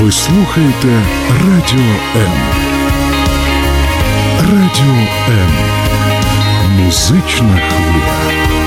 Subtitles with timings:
[0.00, 2.32] Ви слухаєте Радіо М.
[4.40, 5.50] Радіо М.
[6.84, 8.57] Музична хвиля.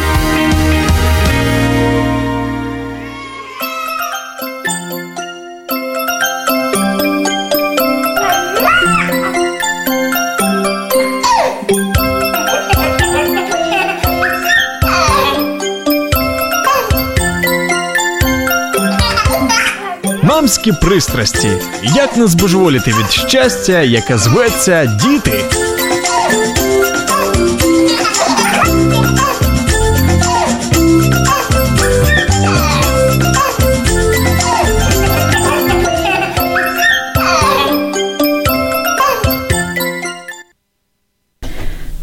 [20.51, 21.49] Мамські пристрасті.
[21.83, 25.43] Як не збожеволіти від щастя, яке зветься діти.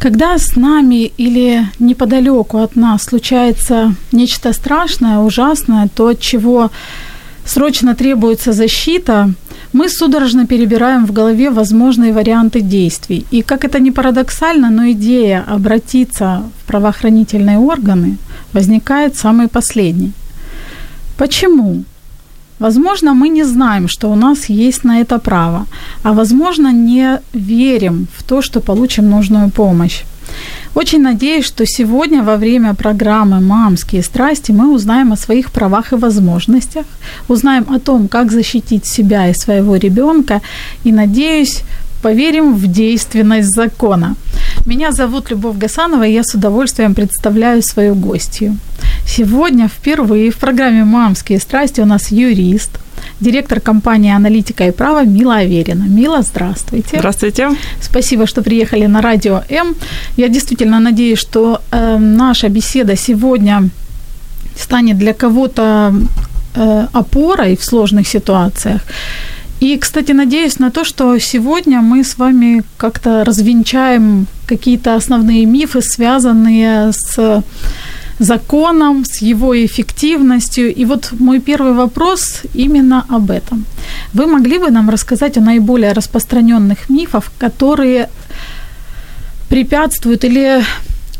[0.02, 6.70] Когда с нами или неподалеку от нас случается нечто страшное, ужасное, то от чего
[7.49, 9.33] срочно требуется защита,
[9.73, 13.25] мы судорожно перебираем в голове возможные варианты действий.
[13.31, 18.17] И как это ни парадоксально, но идея обратиться в правоохранительные органы
[18.53, 20.11] возникает самой последней.
[21.17, 21.83] Почему?
[22.59, 25.65] Возможно, мы не знаем, что у нас есть на это право,
[26.03, 30.03] а возможно, не верим в то, что получим нужную помощь.
[30.75, 35.95] Очень надеюсь, что сегодня во время программы «Мамские страсти» мы узнаем о своих правах и
[35.95, 36.85] возможностях,
[37.27, 40.41] узнаем о том, как защитить себя и своего ребенка,
[40.83, 41.63] и, надеюсь,
[42.01, 44.15] поверим в действенность закона.
[44.65, 48.57] Меня зовут Любовь Гасанова, и я с удовольствием представляю свою гостью.
[49.05, 52.79] Сегодня впервые в программе «Мамские страсти» у нас юрист,
[53.19, 55.83] директор компании «Аналитика и право» Мила Аверина.
[55.83, 56.97] Мила, здравствуйте.
[56.97, 57.49] Здравствуйте.
[57.81, 59.75] Спасибо, что приехали на Радио М.
[60.17, 63.69] Я действительно надеюсь, что э, наша беседа сегодня
[64.57, 65.93] станет для кого-то
[66.55, 68.81] э, опорой в сложных ситуациях.
[69.61, 75.81] И, кстати, надеюсь на то, что сегодня мы с вами как-то развенчаем какие-то основные мифы,
[75.81, 77.43] связанные с
[78.19, 80.73] законом, с его эффективностью.
[80.75, 83.65] И вот мой первый вопрос именно об этом.
[84.13, 88.09] Вы могли бы нам рассказать о наиболее распространенных мифах, которые
[89.49, 90.63] препятствуют или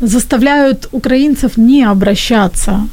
[0.00, 2.86] заставляют украинцев не обращаться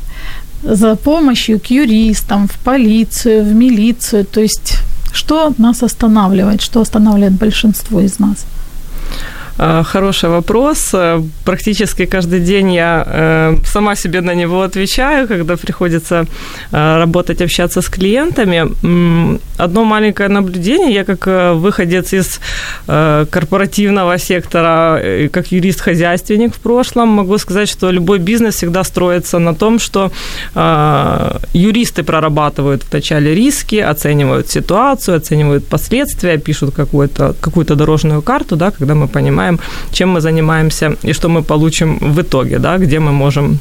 [0.64, 4.26] за помощью к юристам, в полицию, в милицию?
[4.26, 4.80] То есть
[5.14, 8.46] что нас останавливает, что останавливает большинство из нас?
[9.58, 10.94] Хороший вопрос.
[11.44, 16.26] Практически каждый день я э, сама себе на него отвечаю, когда приходится
[16.72, 18.68] э, работать, общаться с клиентами.
[19.58, 20.94] Одно маленькое наблюдение.
[20.94, 22.40] Я как э, выходец из
[22.86, 25.02] корпоративного сектора,
[25.32, 30.12] как юрист-хозяйственник в прошлом, могу сказать, что любой бизнес всегда строится на том, что
[31.54, 38.94] юристы прорабатывают вначале риски, оценивают ситуацию, оценивают последствия, пишут какую-то, какую-то дорожную карту, да, когда
[38.94, 39.60] мы понимаем, знаем,
[39.92, 43.60] чем мы занимаемся и что мы получим в итоге, да, где мы можем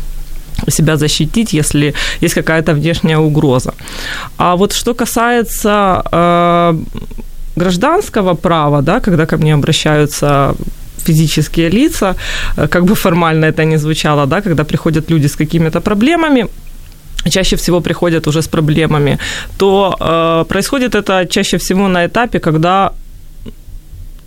[0.71, 3.73] себя защитить, если есть какая-то внешняя угроза.
[4.37, 6.75] А вот что касается э,
[7.57, 10.55] гражданского права, да, когда ко мне обращаются
[11.07, 12.15] физические лица,
[12.57, 16.47] э, как бы формально это ни звучало, да, когда приходят люди с какими-то проблемами,
[17.31, 19.19] чаще всего приходят уже с проблемами,
[19.59, 22.93] то э, происходит это чаще всего на этапе, когда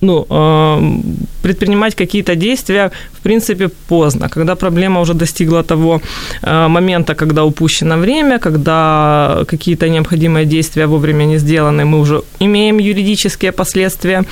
[0.01, 1.01] ну, э,
[1.41, 6.01] предпринимать какие-то действия, в принципе, поздно, когда проблема уже достигла того
[6.41, 12.79] э, момента, когда упущено время, когда какие-то необходимые действия вовремя не сделаны, мы уже имеем
[12.79, 14.23] юридические последствия.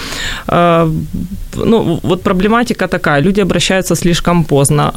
[0.47, 0.89] Э,
[1.55, 4.93] ну, вот проблематика такая, люди обращаются слишком поздно.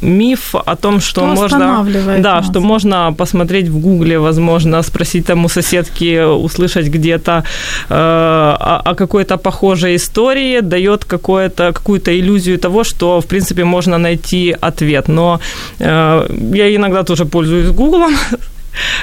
[0.00, 1.86] Миф о том, что, что можно...
[2.18, 2.46] Да, нас?
[2.46, 7.44] что можно посмотреть в гугле, возможно, спросить там у соседки, услышать где-то
[7.88, 13.98] о, о какой-то похожей похожей истории дает какое-то, какую-то иллюзию того, что, в принципе, можно
[13.98, 15.08] найти ответ.
[15.08, 15.40] Но
[15.80, 18.14] э, я иногда тоже пользуюсь Гуглом,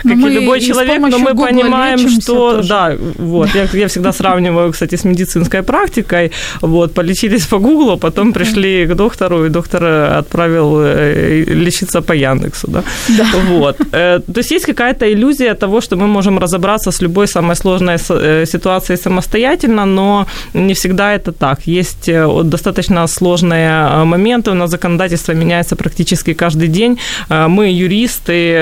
[0.04, 2.70] как мы и любой человек, но мы Google понимаем, что тоже.
[2.70, 6.32] да, вот я, я всегда сравниваю, кстати, с медицинской практикой.
[6.62, 9.84] Вот полечились по Гуглу, потом пришли к доктору, и доктор
[10.20, 12.84] отправил э, лечиться по Яндексу, да.
[13.09, 13.26] да.
[13.50, 17.56] Вот, э, то есть есть какая-то иллюзия того, что мы можем разобраться с любой самой
[17.56, 21.67] сложной э, ситуацией самостоятельно, но не всегда это так.
[21.67, 22.09] Есть
[22.44, 26.97] достаточно сложные моменты, у нас законодательство меняется практически каждый день.
[27.29, 28.53] Мы юристы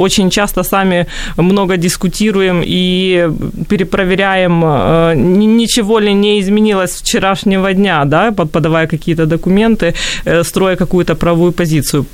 [0.00, 1.06] очень часто сами
[1.36, 3.28] много дискутируем и
[3.68, 9.94] перепроверяем, э, ничего ли не изменилось вчерашнего дня, да, подавая какие-то документы,
[10.24, 12.04] э, строя какую-то правовую позицию.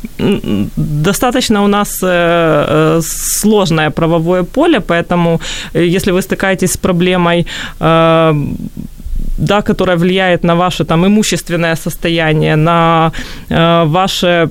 [0.77, 3.01] Достаточно у нас э,
[3.41, 5.41] сложное правовое поле, поэтому
[5.75, 7.47] если вы стыкаетесь с проблемой
[9.39, 13.13] да, которая влияет на ваше там имущественное состояние, на
[13.49, 14.51] э, ваше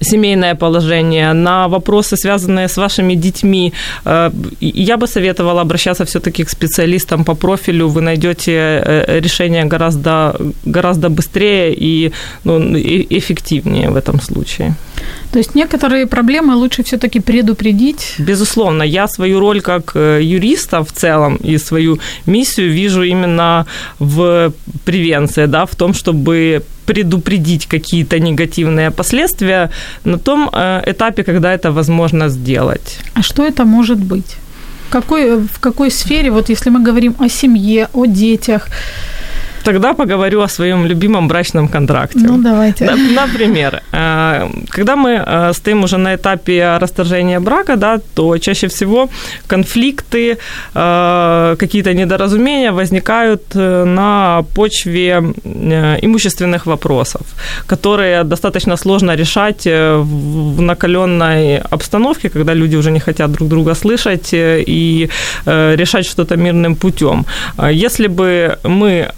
[0.00, 3.72] семейное положение, на вопросы, связанные с вашими детьми.
[4.04, 4.30] Э,
[4.60, 7.88] я бы советовала обращаться все-таки к специалистам по профилю.
[7.88, 12.12] Вы найдете э, решение гораздо, гораздо быстрее и
[12.44, 12.58] ну,
[13.10, 14.74] эффективнее в этом случае.
[15.32, 18.14] То есть некоторые проблемы лучше все-таки предупредить?
[18.18, 18.82] Безусловно.
[18.82, 23.66] Я свою роль как э, юриста в целом и свою миссию вижу именно
[23.98, 24.52] в
[24.84, 29.70] превенции, да, в том, чтобы предупредить какие-то негативные последствия
[30.04, 32.98] на том э, этапе, когда это возможно сделать.
[33.14, 34.36] А что это может быть?
[34.90, 38.68] Какой, в какой сфере, вот если мы говорим о семье, о детях,
[39.66, 42.20] Тогда поговорю о своем любимом брачном контракте.
[42.20, 42.84] Ну, давайте.
[43.16, 49.08] Например, э, когда мы э, стоим уже на этапе расторжения брака, да, то чаще всего
[49.48, 50.38] конфликты,
[50.74, 55.20] э, какие-то недоразумения возникают на почве
[56.02, 57.22] имущественных вопросов,
[57.66, 64.28] которые достаточно сложно решать в накаленной обстановке, когда люди уже не хотят друг друга слышать
[64.32, 65.08] и
[65.46, 67.24] решать что-то мирным путем.
[67.72, 69.10] Если бы мы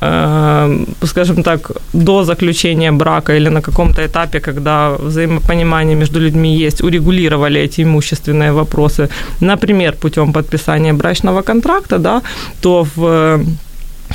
[1.05, 7.61] скажем так, до заключения брака или на каком-то этапе, когда взаимопонимание между людьми есть, урегулировали
[7.61, 9.09] эти имущественные вопросы,
[9.41, 12.23] например, путем подписания брачного контракта, да,
[12.61, 13.41] то в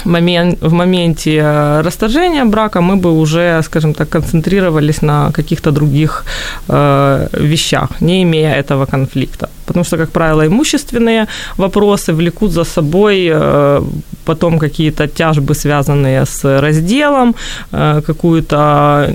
[0.05, 6.25] момент, в моменте э, расторжения брака мы бы уже, скажем так, концентрировались на каких-то других
[6.67, 9.49] э, вещах, не имея этого конфликта.
[9.65, 11.27] Потому что, как правило, имущественные
[11.57, 13.81] вопросы влекут за собой э,
[14.25, 17.35] потом какие-то тяжбы, связанные с разделом,
[17.71, 19.13] э, какое-то,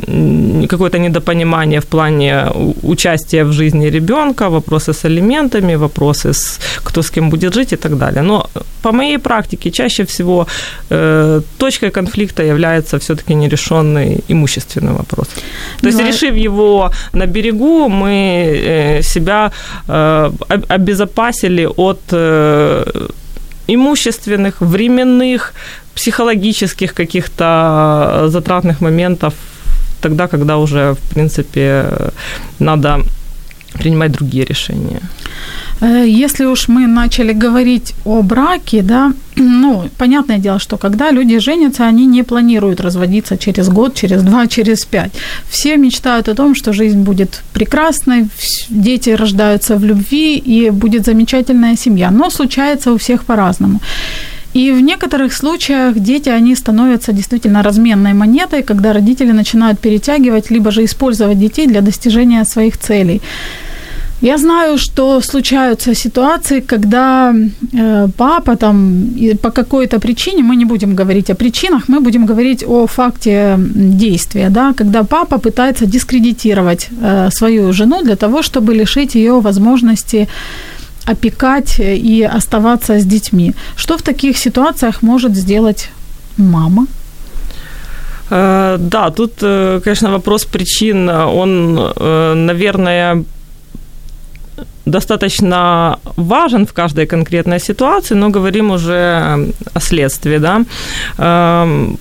[0.69, 2.47] какое-то недопонимание в плане
[2.83, 7.77] участия в жизни ребенка, вопросы с алиментами, вопросы с кто с кем будет жить и
[7.77, 8.23] так далее.
[8.23, 8.47] Но
[8.83, 10.47] по моей практике чаще всего
[10.91, 15.29] э, точкой конфликта является все-таки нерешенный имущественный вопрос.
[15.81, 19.53] То есть, решив его на берегу, мы себя
[20.49, 22.01] обезопасили от
[23.69, 25.53] имущественных, временных,
[25.95, 29.35] психологических каких-то затратных моментов
[30.01, 31.85] тогда, когда уже, в принципе,
[32.59, 33.01] надо
[33.75, 35.01] принимать другие решения.
[35.81, 41.39] Э, если уж мы начали говорить о браке, да, ну, понятное дело, что когда люди
[41.39, 45.13] женятся, они не планируют разводиться через год, через два, через пять.
[45.49, 48.29] Все мечтают о том, что жизнь будет прекрасной,
[48.71, 52.11] дети рождаются в любви и будет замечательная семья.
[52.11, 53.81] Но случается у всех по-разному.
[54.55, 60.71] И в некоторых случаях дети, они становятся действительно разменной монетой, когда родители начинают перетягивать, либо
[60.71, 63.21] же использовать детей для достижения своих целей.
[64.23, 67.33] Я знаю, что случаются ситуации, когда
[67.73, 69.11] э, папа там
[69.43, 74.51] по какой-то причине, мы не будем говорить о причинах, мы будем говорить о факте действия,
[74.51, 80.29] да, когда папа пытается дискредитировать э, свою жену для того, чтобы лишить ее возможности
[81.07, 83.53] опекать и оставаться с детьми.
[83.77, 85.91] Что в таких ситуациях может сделать
[86.37, 86.87] мама?
[88.31, 89.35] Э, да, тут,
[89.85, 91.75] конечно, вопрос причин, он,
[92.47, 93.25] наверное,
[94.91, 100.65] достаточно важен в каждой конкретной ситуации, но говорим уже о следствии, да.
[101.19, 101.99] Эм,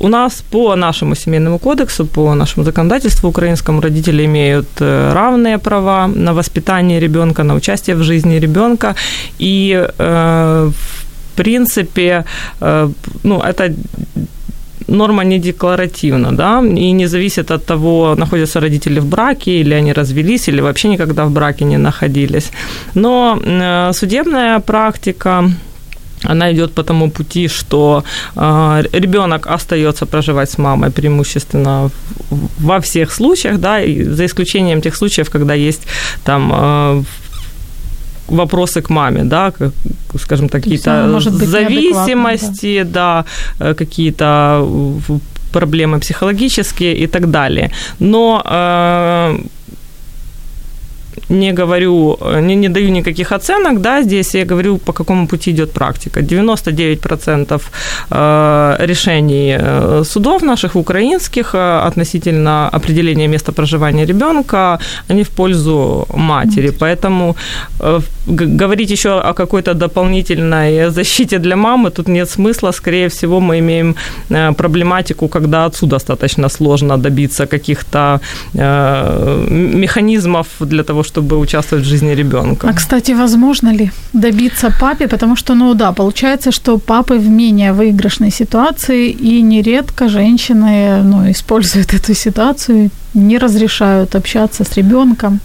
[0.00, 6.06] у нас по нашему семейному кодексу, по нашему законодательству украинскому родители имеют э, равные права
[6.06, 8.94] на воспитание ребенка, на участие в жизни ребенка.
[9.38, 12.24] И э, в принципе,
[12.60, 12.90] э,
[13.22, 13.74] ну, это
[14.90, 19.92] норма не декларативна, да, и не зависит от того, находятся родители в браке, или они
[19.92, 22.50] развелись, или вообще никогда в браке не находились.
[22.94, 25.50] Но э, судебная практика
[26.28, 28.04] она идет по тому пути, что
[28.36, 31.90] э, ребенок остается проживать с мамой преимущественно
[32.58, 35.82] во всех случаях, да, и за исключением тех случаев, когда есть
[36.24, 37.02] там э,
[38.30, 39.52] вопросы к маме, да,
[40.18, 43.24] скажем так, какие-то зависимости, да,
[43.58, 44.66] да э, какие-то
[45.52, 47.70] проблемы психологические и так далее.
[47.98, 49.38] Но э,
[51.28, 55.72] не говорю, не, не даю никаких оценок, да, здесь я говорю, по какому пути идет
[55.72, 56.20] практика.
[56.20, 57.62] 99%
[58.10, 66.70] э, решений э, судов наших украинских относительно определения места проживания ребенка, они в пользу матери.
[66.70, 67.36] Поэтому
[68.26, 72.72] говорить еще о какой-то дополнительной защите для мамы тут нет смысла.
[72.72, 73.94] Скорее всего, мы имеем
[74.54, 78.20] проблематику, когда отцу достаточно сложно добиться каких-то
[78.54, 82.68] механизмов для того, чтобы участвовать в жизни ребенка.
[82.68, 85.08] А, кстати, возможно ли добиться папе?
[85.08, 91.30] Потому что, ну да, получается, что папы в менее выигрышной ситуации, и нередко женщины ну,
[91.30, 95.40] используют эту ситуацию, не разрешают общаться с ребенком.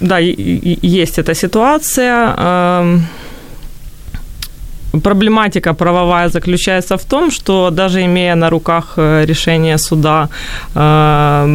[0.00, 2.34] Да, есть эта ситуация.
[5.00, 10.28] Проблематика правовая заключается в том, что даже имея на руках э, решение суда
[10.74, 11.46] э,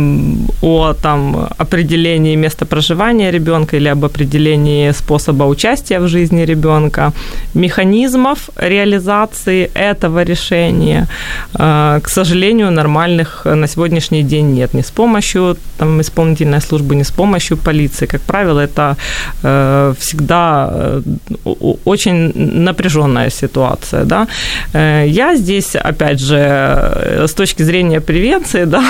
[0.61, 7.11] о там, определении места проживания ребенка или об определении способа участия в жизни ребенка,
[7.53, 11.07] механизмов реализации этого решения,
[11.59, 14.73] э, к сожалению, нормальных на сегодняшний день нет.
[14.73, 18.07] Не с помощью там, исполнительной службы, не с помощью полиции.
[18.07, 18.95] Как правило, это
[19.99, 21.01] всегда
[21.85, 24.27] очень напряженная ситуация, да.
[24.73, 28.83] Э, я здесь, опять же, с точки зрения превенции, да,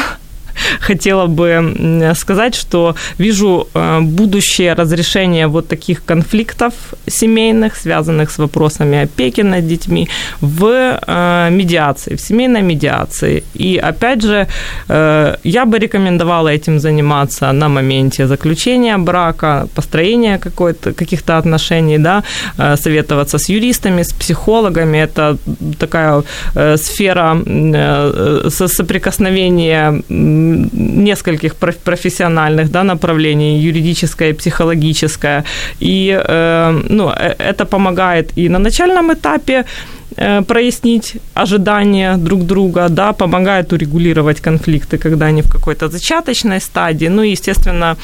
[0.79, 6.73] хотела бы сказать, что вижу э, будущее разрешение вот таких конфликтов
[7.07, 10.07] семейных, связанных с вопросами опеки над детьми,
[10.41, 13.43] в э, медиации, в семейной медиации.
[13.53, 14.47] И опять же,
[14.89, 22.23] э, я бы рекомендовала этим заниматься на моменте заключения брака, построения каких-то отношений, да,
[22.57, 24.97] советоваться с юристами, с психологами.
[24.97, 25.37] Это
[25.79, 26.23] такая
[26.77, 27.37] сфера
[28.49, 30.01] соприкосновения
[30.73, 35.43] нескольких профессиональных да, направлений, юридическое, психологическое.
[35.79, 39.65] И э, ну, э, это помогает и на начальном этапе
[40.17, 47.09] э, прояснить ожидания друг друга, да, помогает урегулировать конфликты, когда они в какой-то зачаточной стадии.
[47.09, 47.97] Ну и, естественно,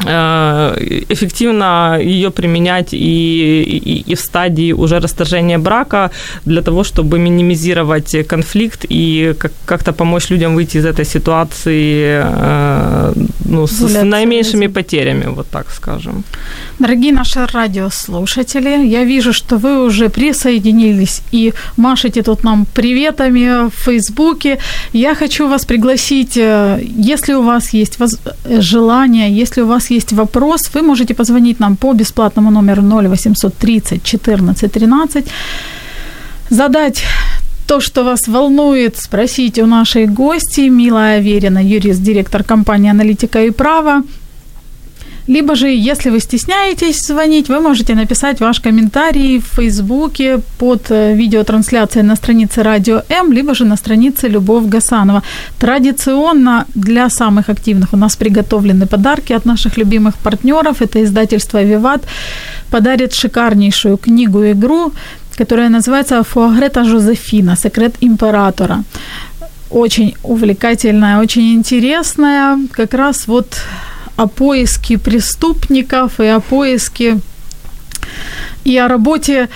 [0.00, 6.10] эффективно ее применять и, и, и в стадии уже расторжения брака
[6.44, 13.12] для того, чтобы минимизировать конфликт и как- как-то помочь людям выйти из этой ситуации э,
[13.44, 16.24] ну, с, с наименьшими потерями, вот так скажем.
[16.78, 23.72] Дорогие наши радиослушатели, я вижу, что вы уже присоединились и машете тут нам приветами в
[23.84, 24.58] Фейсбуке.
[24.92, 27.98] Я хочу вас пригласить, э, если у вас есть
[28.60, 34.02] желание, если у вас есть вопрос, вы можете позвонить нам по бесплатному номеру 0800 30
[34.02, 35.26] 14 13,
[36.50, 37.04] задать
[37.66, 43.50] то, что вас волнует, спросить у нашей гости, Мила Аверина, юрист, директор компании «Аналитика и
[43.50, 44.02] право»,
[45.28, 51.14] либо же, если вы стесняетесь звонить, вы можете написать ваш комментарий в Фейсбуке под э,
[51.14, 55.22] видеотрансляцией на странице Радио М, либо же на странице Любовь Гасанова.
[55.58, 60.80] Традиционно для самых активных у нас приготовлены подарки от наших любимых партнеров.
[60.80, 62.02] Это издательство «Виват»
[62.70, 64.92] подарит шикарнейшую книгу-игру,
[65.36, 67.56] которая называется «Фуагрета Жозефина.
[67.56, 68.82] Секрет императора»
[69.70, 72.58] очень увлекательная, очень интересная.
[72.72, 73.46] Как раз вот
[74.18, 77.20] о поиске преступников и о поиске
[78.64, 79.48] и о работе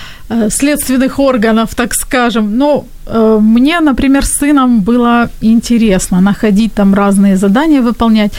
[0.49, 2.57] следственных органов, так скажем.
[2.57, 8.33] Но э, мне, например, с сыном было интересно находить там разные задания выполнять.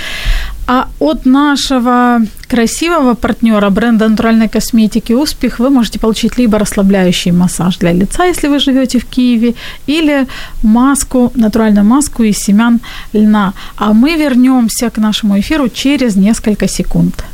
[0.66, 7.78] А от нашего красивого партнера бренда натуральной косметики «Успех» вы можете получить либо расслабляющий массаж
[7.78, 9.54] для лица, если вы живете в Киеве,
[9.88, 10.26] или
[10.62, 12.80] маску, натуральную маску из семян
[13.12, 13.52] льна.
[13.76, 17.24] А мы вернемся к нашему эфиру через несколько секунд.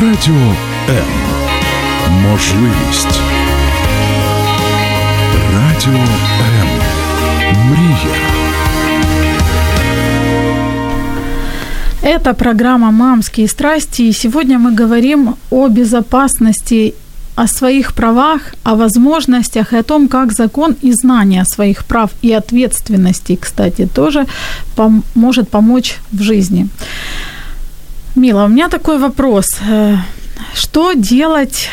[0.00, 0.54] Радіо
[0.88, 1.39] М
[2.09, 3.19] Можливість.
[5.53, 5.99] Радіо
[6.61, 6.67] М.
[7.69, 8.15] Мрія.
[12.03, 16.93] Это программа «Мамские страсти», и сегодня мы говорим о безопасности,
[17.35, 22.31] о своих правах, о возможностях и о том, как закон и знание своих прав и
[22.31, 24.25] ответственностей, кстати, тоже
[24.77, 26.67] пом- может помочь в жизни.
[28.15, 29.45] Мила, у меня такой вопрос.
[29.69, 29.97] Э,
[30.53, 31.69] что делать,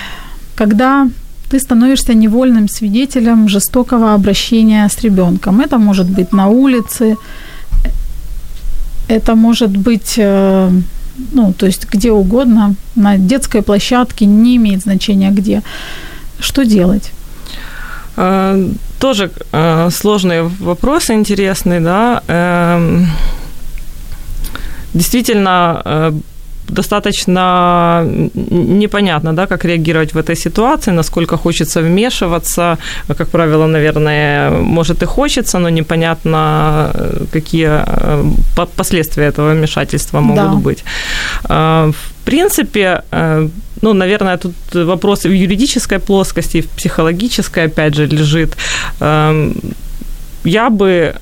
[0.57, 1.07] когда
[1.49, 5.61] ты становишься невольным свидетелем жестокого обращения с ребенком?
[5.61, 7.15] Это может быть на улице,
[9.07, 10.71] это может быть, э,
[11.33, 15.61] ну, то есть где угодно, на детской площадке, не имеет значения где.
[16.39, 17.11] Что делать?
[18.17, 19.29] Э, тоже
[19.91, 22.21] сложный вопрос, интересный, да.
[22.27, 23.07] Эм,
[24.93, 26.11] действительно э,
[26.69, 28.03] достаточно
[28.51, 32.77] непонятно, да, как реагировать в этой ситуации, насколько хочется вмешиваться.
[33.07, 36.91] Как правило, наверное, может и хочется, но непонятно,
[37.31, 38.23] какие э,
[38.75, 40.69] последствия этого вмешательства могут да.
[40.69, 40.83] быть.
[41.49, 43.49] Э, в принципе, э,
[43.81, 48.57] ну, наверное, тут вопрос в юридической плоскости, в психологической, опять же, лежит.
[48.99, 49.55] Эм,
[50.43, 51.13] я бы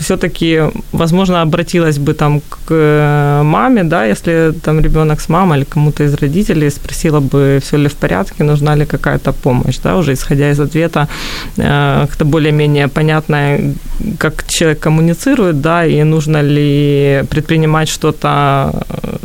[0.00, 5.64] все-таки, возможно, обратилась бы там к э, маме, да, если там ребенок с мамой или
[5.64, 10.12] кому-то из родителей, спросила бы, все ли в порядке, нужна ли какая-то помощь, да, уже
[10.12, 11.08] исходя из ответа,
[11.56, 13.74] э, как-то более-менее понятное,
[14.18, 19.16] как человек коммуницирует, да, и нужно ли предпринимать что-то э,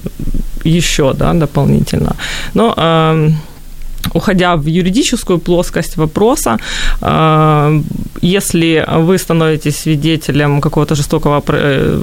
[0.66, 2.16] еще, да, дополнительно.
[2.54, 3.36] Но эм,
[4.14, 6.58] уходя в юридическую плоскость вопроса,
[7.02, 7.82] э,
[8.22, 12.02] если вы становитесь свидетелем какого-то жестокого э,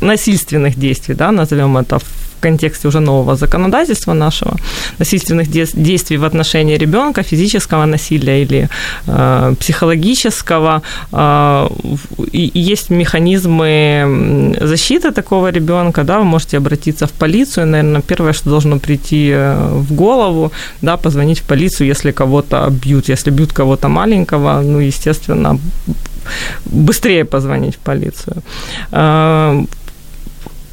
[0.00, 1.98] насильственных действий, да, назовем это
[2.38, 4.56] в контексте уже нового законодательства нашего,
[4.98, 8.68] насильственных действий в отношении ребенка, физического насилия или
[9.06, 10.82] э, психологического.
[11.12, 11.68] Э,
[12.32, 18.50] и есть механизмы защиты такого ребенка, да, вы можете обратиться в полицию, наверное, первое, что
[18.50, 20.52] должно прийти э, в голову,
[20.82, 25.58] да, позвонить в полицию, если кого-то бьют, если бьют кого-то маленького, ну, естественно,
[26.66, 28.42] быстрее позвонить в полицию.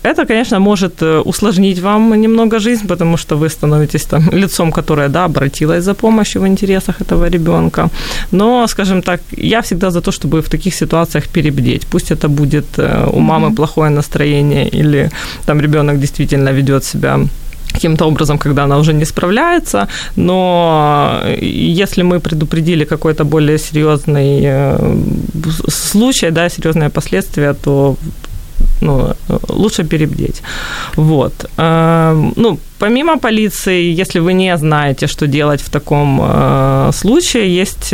[0.06, 4.72] Э, это, конечно, может э, усложнить вам немного жизнь, потому что вы становитесь там лицом,
[4.72, 7.90] которое, да, обратилось за помощью в интересах этого ребенка.
[8.32, 11.86] Но, скажем так, я всегда за то, чтобы в таких ситуациях перебдеть.
[11.88, 13.56] Пусть это будет э, у мамы mm-hmm.
[13.56, 15.10] плохое настроение или
[15.46, 17.20] там ребенок действительно ведет себя
[17.74, 24.96] каким-то образом, когда она уже не справляется, но если мы предупредили какой-то более серьезный э,
[25.68, 27.96] случай, да, серьезные последствия, то
[28.82, 29.14] ну,
[29.50, 30.42] лучше перебдеть.
[30.96, 31.34] Вот.
[31.58, 37.94] Эм, ну, помимо полиции, если вы не знаете, что делать в таком э, случае, есть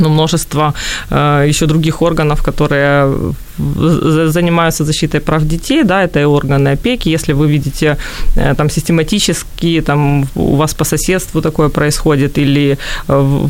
[0.00, 0.74] ну, множество
[1.10, 7.08] э, еще других органов, которые занимаются защитой прав детей, да, это и органы опеки.
[7.08, 7.96] Если вы видите
[8.36, 13.48] э, там систематически, там у вас по соседству такое происходит, или, э,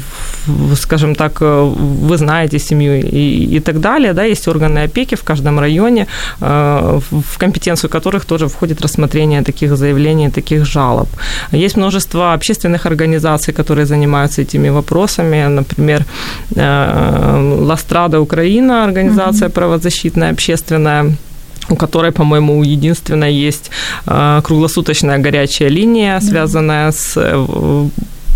[0.74, 1.74] скажем так, э,
[2.06, 6.06] вы знаете семью и, и так далее, да, есть органы опеки в каждом районе,
[6.40, 11.08] в компетенцию которых тоже входит рассмотрение таких заявлений, таких жалоб.
[11.52, 16.04] Есть множество общественных организаций, которые занимаются этими вопросами, например,
[16.56, 19.52] Ластрада Украина, организация mm-hmm.
[19.52, 21.12] правозащиты, правозащитная, общественная
[21.68, 23.70] у которой, по-моему, единственная есть
[24.06, 27.88] э, круглосуточная горячая линия, связанная с э,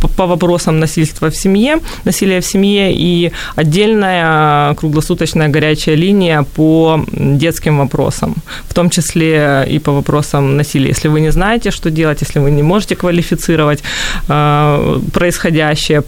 [0.09, 7.79] по вопросам насильства в семье, насилия в семье и отдельная круглосуточная горячая линия по детским
[7.79, 8.35] вопросам,
[8.69, 10.89] в том числе и по вопросам насилия.
[10.89, 13.83] Если вы не знаете, что делать, если вы не можете квалифицировать
[14.29, 16.03] э, происходящее,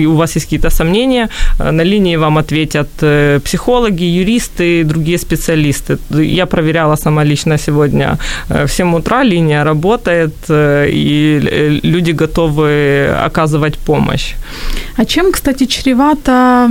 [0.00, 5.18] и у вас есть какие-то сомнения, э, на линии вам ответят э, психологи, юристы, другие
[5.18, 5.98] специалисты.
[6.10, 14.34] Я проверяла сама лично сегодня в 7 утра, линия работает, и люди готовы оказывать помощь.
[14.96, 16.68] А чем, кстати, чревато,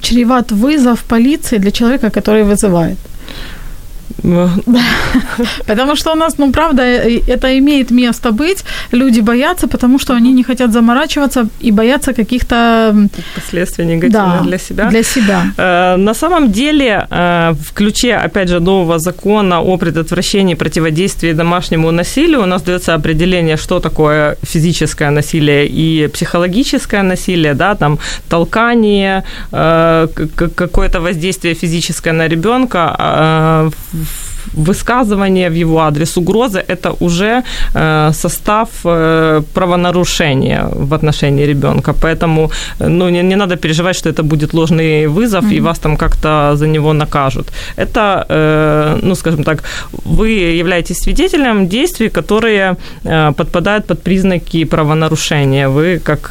[0.00, 2.98] чреват вызов полиции для человека, который вызывает?
[5.66, 8.64] Потому что у нас, ну, правда, это имеет место быть.
[8.92, 12.94] Люди боятся, потому что они не хотят заморачиваться и боятся каких-то...
[13.34, 14.90] Последствий негативных да, для себя.
[14.90, 15.42] Для себя.
[15.56, 21.32] Э, на самом деле, э, в ключе, опять же, нового закона о предотвращении и противодействии
[21.32, 27.98] домашнему насилию у нас дается определение, что такое физическое насилие и психологическое насилие, да, там
[28.28, 29.22] толкание,
[29.52, 30.08] э,
[30.56, 33.70] какое-то воздействие физическое на ребенка,
[34.56, 37.42] высказывание в его адрес, угрозы– это уже
[37.74, 41.92] э, состав э, правонарушения в отношении ребенка.
[41.92, 45.56] Поэтому ну, не, не надо переживать, что это будет ложный вызов, mm-hmm.
[45.56, 47.52] и вас там как-то за него накажут.
[47.76, 49.62] Это, э, ну, скажем так,
[50.04, 52.76] вы являетесь свидетелем действий, которые
[53.36, 55.68] подпадают под признаки правонарушения.
[55.68, 56.28] Вы, как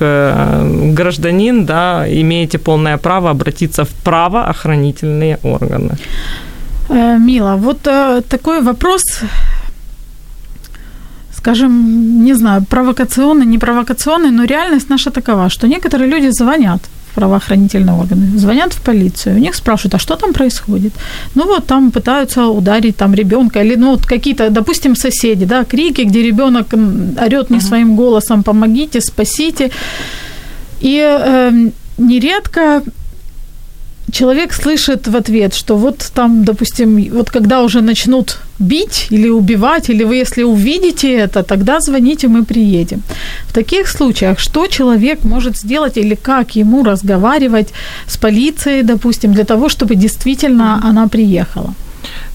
[0.95, 5.97] гражданин, да, имеете полное право обратиться в правоохранительные органы.
[6.93, 9.01] Э, Мила, вот э, такой вопрос,
[11.35, 17.15] скажем, не знаю, провокационный, не провокационный, но реальность наша такова, что некоторые люди звонят в
[17.15, 20.93] правоохранительные органы, звонят в полицию, у них спрашивают, а что там происходит?
[21.35, 26.05] Ну вот там пытаются ударить там ребенка или ну вот какие-то, допустим, соседи, да, крики,
[26.05, 26.73] где ребенок
[27.19, 29.71] орет не своим голосом, помогите, спасите.
[30.81, 32.83] И э, нередко
[34.13, 39.89] человек слышит в ответ, что вот там, допустим, вот когда уже начнут бить или убивать,
[39.89, 43.01] или вы если увидите это, тогда звоните, мы приедем.
[43.47, 47.73] В таких случаях что человек может сделать или как ему разговаривать
[48.07, 51.73] с полицией, допустим, для того, чтобы действительно она приехала?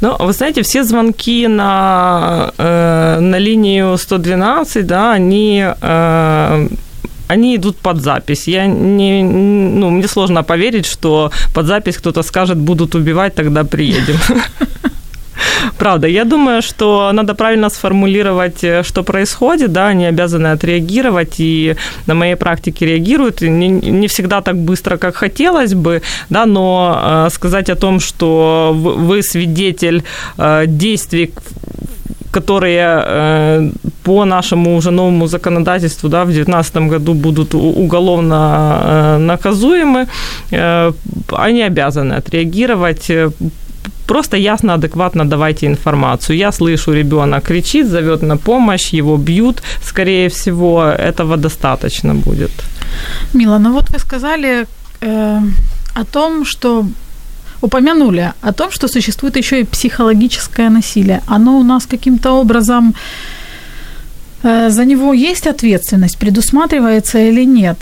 [0.01, 6.69] Ну, вы знаете, все звонки на, э, на линию 112, да, они э,
[7.29, 8.49] они идут под запись.
[8.49, 14.17] Я не, ну, мне сложно поверить, что под запись кто-то скажет, будут убивать, тогда приедем.
[15.79, 21.77] Правда, я думаю, что надо правильно сформулировать, э, что происходит, да, они обязаны отреагировать, и
[22.07, 27.31] на моей практике реагируют, не, не всегда так быстро, как хотелось бы, да, но э,
[27.31, 30.03] сказать о том, что вы свидетель
[30.39, 31.33] э, действий
[32.41, 33.71] которые э,
[34.03, 40.07] по нашему уже новому законодательству да, в 2019 году будут уголовно э, наказуемы,
[40.53, 40.93] э,
[41.33, 43.11] они обязаны отреагировать
[44.09, 46.39] Просто ясно, адекватно давайте информацию.
[46.39, 49.63] Я слышу, ребенок кричит, зовет на помощь, его бьют.
[49.83, 52.51] Скорее всего, этого достаточно будет.
[53.35, 54.67] Мила, ну вот вы сказали
[55.01, 55.41] э,
[55.95, 56.87] о том, что
[57.63, 61.23] упомянули о том, что существует еще и психологическое насилие.
[61.27, 62.95] Оно у нас каким-то образом
[64.43, 67.79] э, за него есть ответственность, предусматривается или нет?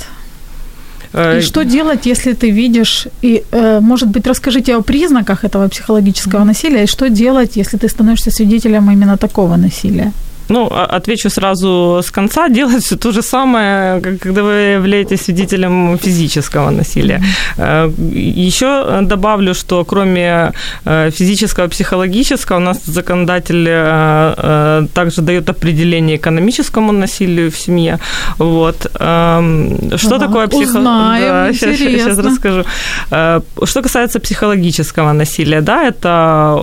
[1.38, 6.44] И что делать, если ты видишь, и, э, может быть, расскажите о признаках этого психологического
[6.44, 10.12] насилия, и что делать, если ты становишься свидетелем именно такого насилия?
[10.48, 12.48] Ну, отвечу сразу с конца.
[12.56, 17.22] Делать все то же самое, когда вы являетесь свидетелем физического насилия.
[17.58, 18.14] Mm-hmm.
[18.46, 20.52] Еще добавлю, что кроме
[20.84, 27.98] э, физического, психологического, у нас законодатель э, э, также дает определение экономическому насилию в семье.
[28.38, 28.86] Вот.
[29.00, 31.30] Эм, что ага, такое психология?
[31.30, 32.64] Да, сейчас, сейчас расскажу.
[33.08, 36.56] Что касается психологического насилия, да, это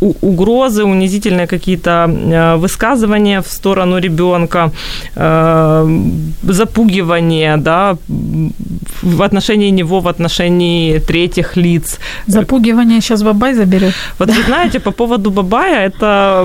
[0.00, 4.70] угрозы, унизительные какие-то высказывания, давление в сторону ребенка,
[5.16, 5.86] э,
[6.42, 7.96] запугивание, да,
[9.02, 11.98] в отношении него, в отношении третьих лиц.
[12.26, 13.94] Запугивание сейчас Бабай заберет.
[14.18, 14.34] Вот да.
[14.34, 16.44] вы знаете, по поводу Бабая, это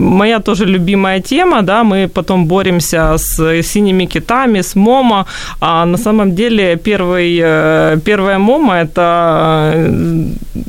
[0.00, 5.26] моя тоже любимая тема, да, мы потом боремся с синими китами, с Момо,
[5.60, 10.24] а на самом деле первый, э, первая Момо– это э,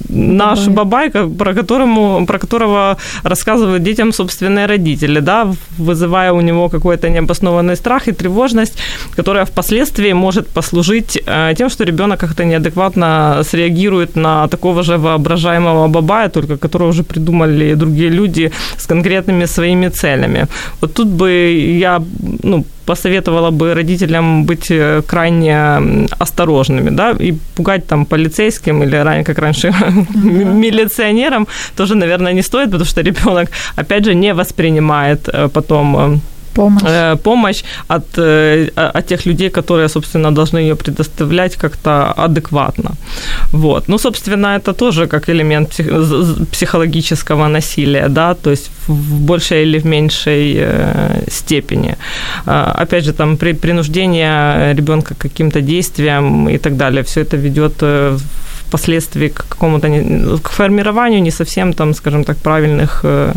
[0.10, 6.70] наш Бабай, про, которому, про которого рассказывают детям собственные родители родители, да, вызывая у него
[6.70, 8.78] какой-то необоснованный страх и тревожность,
[9.16, 15.88] которая впоследствии может послужить э, тем, что ребенок как-то неадекватно среагирует на такого же воображаемого
[15.88, 20.48] бабая, только которого уже придумали другие люди с конкретными своими целями.
[20.82, 21.30] Вот тут бы
[21.80, 22.02] я,
[22.44, 29.40] ну, посоветовала бы родителям быть э, крайне осторожными, да, и пугать там полицейским или как
[29.40, 29.68] раньше
[30.16, 36.20] милиционерам тоже, наверное, не стоит, потому что ребенок, опять же, не воспринимает э, потом э,
[36.54, 42.92] помощь, э, помощь от, э, от тех людей, которые, собственно, должны ее предоставлять как-то адекватно.
[43.54, 43.88] Вот.
[43.88, 45.80] Ну, собственно, это тоже как элемент
[46.52, 51.96] психологического насилия, да, то есть в большей или в меньшей э, степени.
[52.46, 57.38] Э, опять же, там при, принуждение ребенка к каким-то действиям и так далее, все это
[57.38, 58.18] ведет э,
[58.68, 59.88] впоследствии к какому-то
[60.44, 63.34] к формированию не совсем там, скажем так, правильных э,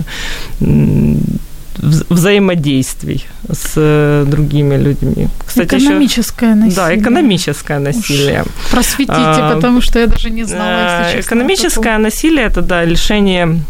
[1.79, 5.29] взаимодействий с э, другими людьми.
[5.47, 6.77] Кстати, экономическое еще, насилие.
[6.77, 8.43] Да, экономическое насилие.
[8.43, 11.29] Уж просветите, а, потому что я даже не знала, если э, честно.
[11.29, 13.61] Экономическое насилие– это, да, лишение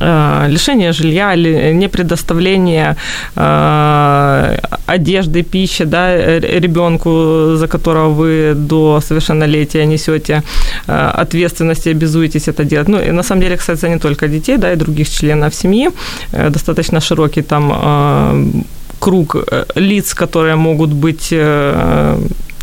[0.00, 2.96] лишение жилья, непредоставление
[3.36, 10.42] э, одежды, пищи да, ребенку, за которого вы до совершеннолетия несете
[10.86, 12.88] э, ответственность и обязуетесь это делать.
[12.88, 15.90] Ну, и на самом деле, кстати, не только детей, да, и других членов семьи.
[16.32, 18.64] Достаточно широкий там
[18.98, 19.36] круг
[19.74, 21.34] лиц, которые могут быть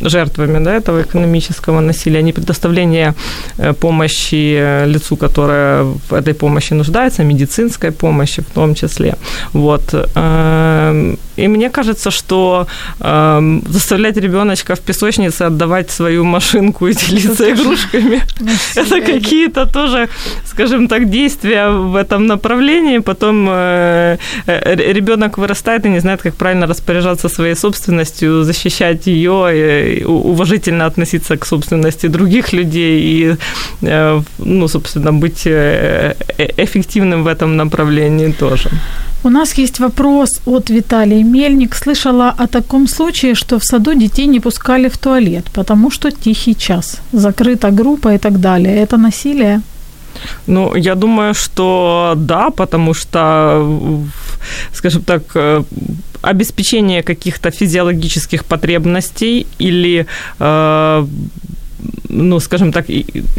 [0.10, 3.13] жертвами да, этого экономического насилия, не предоставление
[3.58, 9.16] э, помощи э, лицу, которое в этой помощи нуждается, медицинской помощи в том числе.
[9.54, 9.94] Вот.
[10.16, 12.68] Эм, и мне кажется, что
[13.00, 18.22] заставлять ребеночка в песочнице отдавать свою машинку и делиться игрушками,
[18.76, 20.10] это какие-то тоже,
[20.46, 23.00] скажем так, действия в этом направлении.
[23.00, 30.86] Потом э, ребенок вырастает и не знает, как правильно распоряжаться своей собственностью, защищать ее уважительно
[30.86, 33.36] относиться к собственности других людей и,
[34.40, 35.48] ну, собственно, быть
[36.58, 38.70] эффективным в этом направлении тоже.
[39.26, 41.76] У нас есть вопрос от Виталии Мельник.
[41.76, 46.56] Слышала о таком случае, что в саду детей не пускали в туалет, потому что тихий
[46.56, 48.76] час, закрыта группа и так далее.
[48.76, 49.62] Это насилие?
[50.47, 53.65] Ну, я думаю, что да, потому что,
[54.73, 55.63] скажем так, э,
[56.21, 60.06] обеспечение каких-то физиологических потребностей или
[60.39, 61.06] э,
[62.10, 62.86] ну, скажем так,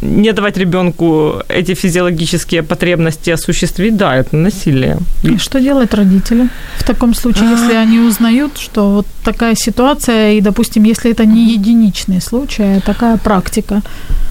[0.02, 4.98] не давать ребенку эти физиологические потребности осуществить, да, это насилие.
[5.22, 10.40] И что делать родители в таком случае, если они узнают, что вот такая ситуация, и,
[10.40, 13.83] допустим, если это не единичный случай, а такая практика?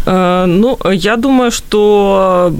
[0.05, 2.53] Э, ну, я думаю, что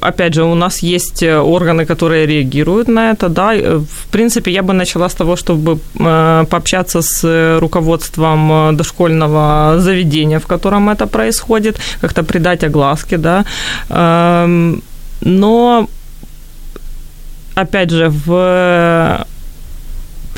[0.00, 3.54] опять же, у нас есть э, органы, которые реагируют на это, да.
[3.54, 10.38] Э, в принципе, я бы начала с того, чтобы э, пообщаться с руководством дошкольного заведения,
[10.38, 13.44] в котором это происходит, как-то придать огласки, да.
[13.88, 14.82] Эм,
[15.20, 15.88] но,
[17.54, 19.26] опять же, в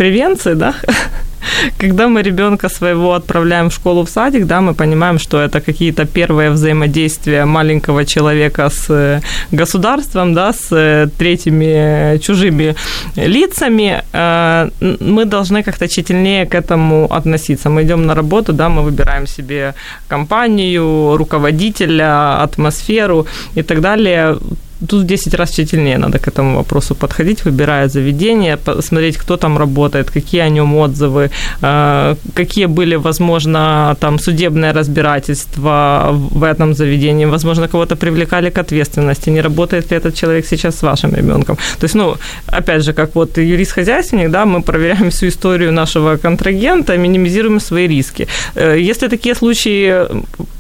[0.00, 0.74] превенции, да,
[1.78, 6.06] когда мы ребенка своего отправляем в школу, в садик, да, мы понимаем, что это какие-то
[6.06, 9.20] первые взаимодействия маленького человека с э,
[9.52, 12.74] государством, да, с э, третьими чужими
[13.16, 17.68] лицами, э, мы должны как-то тщательнее к этому относиться.
[17.68, 19.74] Мы идем на работу, да, мы выбираем себе
[20.08, 24.38] компанию, руководителя, атмосферу и так далее
[24.88, 29.58] тут в 10 раз тщательнее надо к этому вопросу подходить, выбирая заведение, смотреть, кто там
[29.58, 31.30] работает, какие о нем отзывы,
[31.62, 39.30] а, какие были, возможно, там судебное разбирательство в этом заведении, возможно, кого-то привлекали к ответственности,
[39.30, 41.56] не работает ли этот человек сейчас с вашим ребенком.
[41.56, 42.16] То есть, ну,
[42.46, 48.26] опять же, как вот юрист-хозяйственник, да, мы проверяем всю историю нашего контрагента, минимизируем свои риски.
[48.54, 50.06] Э, если такие случаи,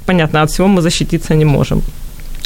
[0.06, 1.82] понятно, от всего мы защититься не можем.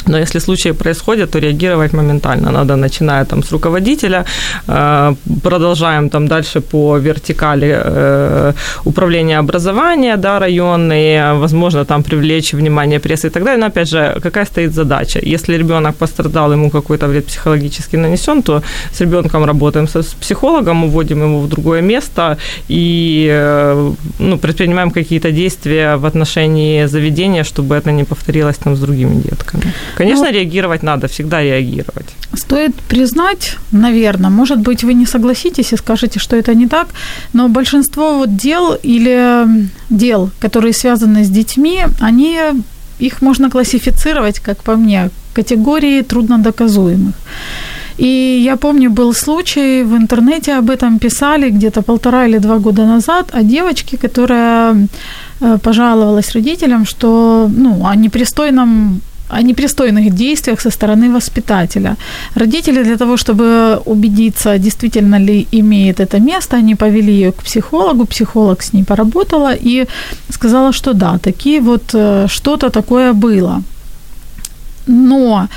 [0.07, 4.25] Но если случаи происходят, то реагировать моментально надо, начиная там с руководителя,
[4.67, 8.53] э, продолжаем там дальше по вертикали э,
[8.85, 13.59] управления образования, да, районные, возможно, там привлечь внимание прессы и так далее.
[13.59, 15.19] Но опять же, какая стоит задача?
[15.35, 21.23] Если ребенок пострадал, ему какой-то вред психологически нанесен, то с ребенком работаем с психологом, уводим
[21.23, 22.37] его в другое место
[22.69, 28.79] и э, ну, предпринимаем какие-то действия в отношении заведения, чтобы это не повторилось там с
[28.79, 29.73] другими детками.
[29.95, 32.07] Конечно, ну, реагировать надо, всегда реагировать.
[32.33, 36.87] Стоит признать, наверное, может быть, вы не согласитесь и скажете, что это не так,
[37.33, 39.45] но большинство вот дел или
[39.89, 42.39] дел, которые связаны с детьми, они
[42.99, 47.15] их можно классифицировать, как по мне, категории труднодоказуемых.
[47.97, 52.85] И я помню, был случай, в интернете об этом писали где-то полтора или два года
[52.85, 54.87] назад, о девочке, которая
[55.39, 61.95] э, пожаловалась родителям, что ну, о непристойном о непристойных действиях со стороны воспитателя.
[62.35, 68.05] Родители для того, чтобы убедиться, действительно ли имеет это место, они повели ее к психологу,
[68.05, 69.87] психолог с ней поработала и
[70.29, 73.63] сказала, что да, такие вот э, что-то такое было.
[74.87, 75.47] Но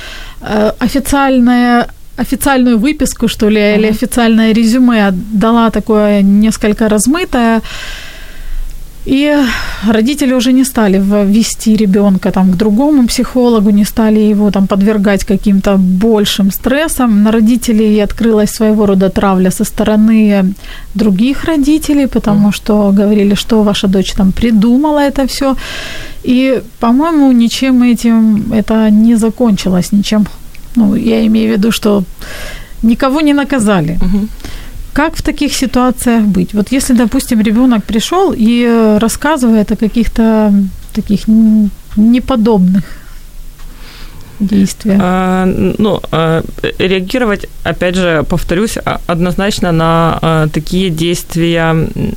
[0.40, 1.86] э, официальная
[2.20, 3.78] официальную выписку, что ли, uh-huh.
[3.78, 7.60] или официальное резюме дала такое несколько размытое.
[9.08, 9.34] И
[9.86, 15.24] родители уже не стали ввести ребенка там, к другому психологу, не стали его там, подвергать
[15.24, 17.22] каким-то большим стрессам.
[17.22, 20.52] На родителей открылась своего рода травля со стороны
[20.94, 25.56] других родителей, потому что говорили, что ваша дочь там придумала это все.
[26.24, 30.26] И, по-моему, ничем этим это не закончилось, ничем.
[30.76, 32.04] Ну, я имею в виду, что
[32.82, 33.98] никого не наказали.
[34.02, 34.28] Угу.
[34.98, 36.54] Как в таких ситуациях быть?
[36.54, 40.52] Вот если, допустим, ребенок пришел и э, рассказывает о каких-то
[40.92, 41.28] таких
[41.96, 42.82] неподобных
[44.40, 45.00] действиях?
[45.00, 45.44] А,
[45.78, 46.42] ну, а,
[46.78, 51.76] реагировать, опять же, повторюсь, однозначно на а, такие действия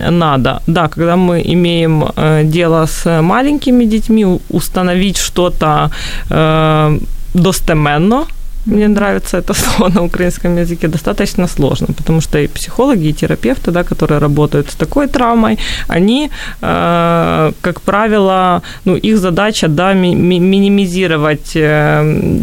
[0.09, 0.63] надо.
[0.65, 5.91] Да, когда мы имеем а, дело с маленькими детьми, установить что-то
[6.31, 6.97] а,
[7.35, 8.25] достеменно–
[8.65, 13.71] мне нравится это слово на украинском языке, достаточно сложно, потому что и психологи, и терапевты,
[13.71, 16.29] да, которые работают с такой травмой, они,
[16.61, 22.41] э, как правило, ну, их задача, да, ми- минимизировать э,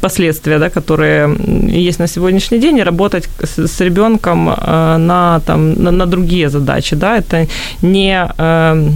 [0.00, 1.36] последствия, да, которые
[1.72, 6.48] есть на сегодняшний день, и работать с, с ребенком э, на, там, на, на другие
[6.48, 7.46] задачи, да, это
[7.82, 8.28] не...
[8.38, 8.90] Э,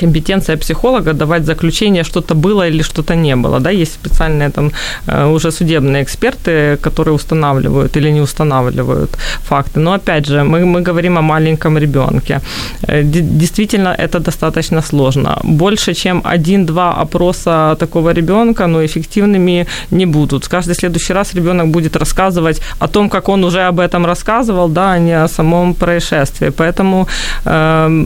[0.00, 3.60] компетенция психолога давать заключение, что-то было или что-то не было.
[3.60, 3.70] Да?
[3.70, 4.72] Есть специальные там
[5.06, 9.10] э, уже судебные эксперты, которые устанавливают или не устанавливают
[9.42, 9.80] факты.
[9.80, 12.40] Но опять же, мы, мы говорим о маленьком ребенке.
[12.88, 15.38] Э, действительно, это достаточно сложно.
[15.44, 20.48] Больше, чем один-два опроса такого ребенка, но эффективными не будут.
[20.48, 24.92] Каждый следующий раз ребенок будет рассказывать о том, как он уже об этом рассказывал, да,
[24.92, 26.50] а не о самом происшествии.
[26.50, 27.06] Поэтому
[27.44, 28.04] э,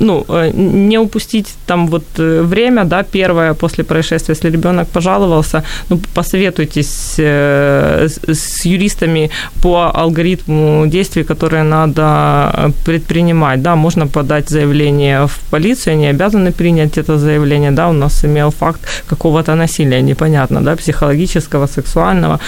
[0.00, 5.62] ну, э, не упустить там вот э, время, да, первое после происшествия, если ребенок пожаловался,
[5.90, 9.30] ну, посоветуйтесь э, с юристами
[9.62, 16.98] по алгоритму действий, которые надо предпринимать, да, можно подать заявление в полицию, они обязаны принять
[16.98, 22.40] это заявление, да, у нас имел факт какого-то насилия, непонятно, да, психологического, сексуального,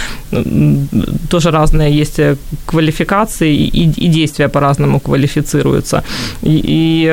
[1.30, 2.20] тоже разные есть
[2.66, 6.02] квалификации и, и действия по-разному квалифицируются,
[6.42, 7.06] и, и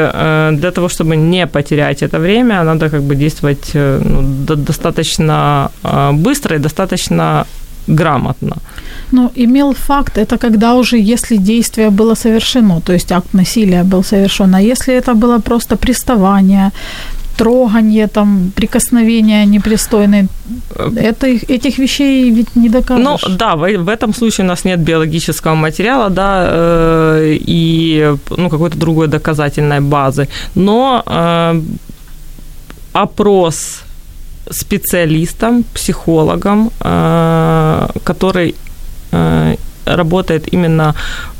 [0.51, 6.11] для того, чтобы не потерять это время, надо как бы действовать э, ну, достаточно э,
[6.13, 7.45] быстро и достаточно
[7.87, 8.55] грамотно.
[9.11, 14.03] Ну, имел факт, это когда уже, если действие было совершено, то есть акт насилия был
[14.03, 16.71] совершен, а если это было просто приставание,
[17.37, 20.27] трогание, там, прикосновения непристойные.
[20.95, 23.03] Это, этих вещей ведь не докажешь.
[23.03, 28.49] Ну, да, в, в этом случае у нас нет биологического материала, да, э, и ну,
[28.49, 30.27] какой-то другой доказательной базы.
[30.55, 31.61] Но э,
[32.93, 33.83] опрос
[34.49, 38.55] специалистам, психологам, э, который
[39.11, 40.95] э, работает именно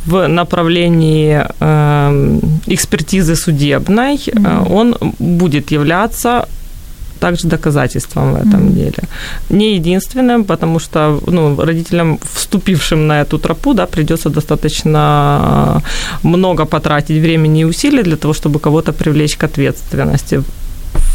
[0.06, 4.74] в направлении э, экспертизы судебной, mm-hmm.
[4.74, 6.48] он будет являться
[7.20, 8.74] также доказательством в этом mm-hmm.
[8.76, 8.98] деле.
[9.50, 15.82] Не единственным, потому что ну, родителям, вступившим на эту тропу, да, придется достаточно
[16.24, 20.44] много потратить времени и усилий для того, чтобы кого-то привлечь к ответственности.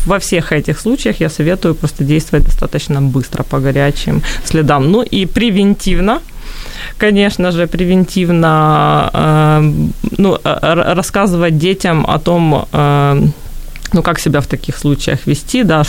[0.06, 4.90] Во всех этих случаях я советую просто действовать достаточно быстро по горячим следам.
[4.90, 6.20] Ну и превентивно,
[6.96, 9.72] конечно же, превентивно э,
[10.18, 13.22] ну, рассказывать детям о том, э,
[13.92, 15.82] ну, как себя в таких случаях вести, да,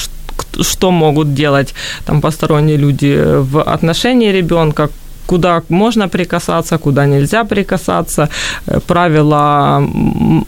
[0.62, 1.74] что могут делать
[2.06, 4.90] там посторонние люди в отношении ребенка,
[5.28, 8.30] куда можно прикасаться, куда нельзя прикасаться,
[8.68, 9.84] э, правила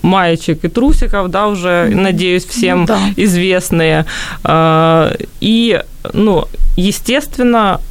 [0.02, 3.00] маечек и трусиков, да, уже, надеюсь, всем да.
[3.18, 4.06] известные.
[5.42, 5.84] И,
[6.14, 7.91] ну, естественно, Э,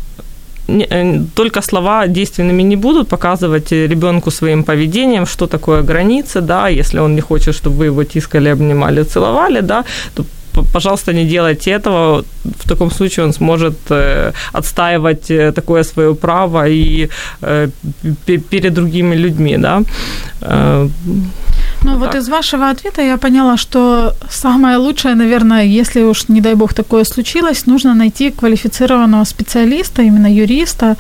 [1.35, 7.15] только слова действенными не будут показывать ребенку своим поведением, что такое границы, да, если он
[7.15, 10.25] не хочет, чтобы вы его тискали, обнимали, целовали, да, то
[10.73, 12.25] пожалуйста, не делайте этого.
[12.45, 17.09] В таком случае он сможет э, отстаивать э, такое свое право и
[18.51, 19.83] перед другими людьми, да.
[21.83, 26.55] Ну, вот из вашего ответа я поняла, что самое лучшее, наверное, если уж, не дай
[26.55, 30.97] бог, такое случилось, нужно найти квалифицированного специалиста, именно юриста,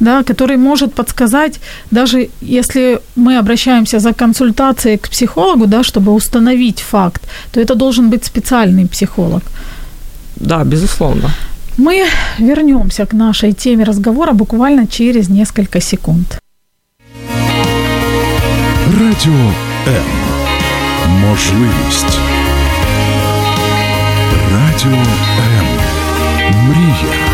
[0.00, 1.60] да, который может подсказать,
[1.90, 8.10] даже если мы обращаемся за консультацией к психологу, да, чтобы установить факт, то это должен
[8.10, 9.42] быть специальный психолог.
[10.36, 11.30] Да, безусловно.
[11.78, 12.06] Мы
[12.38, 16.38] вернемся к нашей теме разговора буквально через несколько секунд.
[18.98, 20.03] Радио М.
[21.07, 22.19] Можливість.
[24.51, 24.97] Радіо
[25.37, 25.79] М.
[26.67, 27.26] Мрія.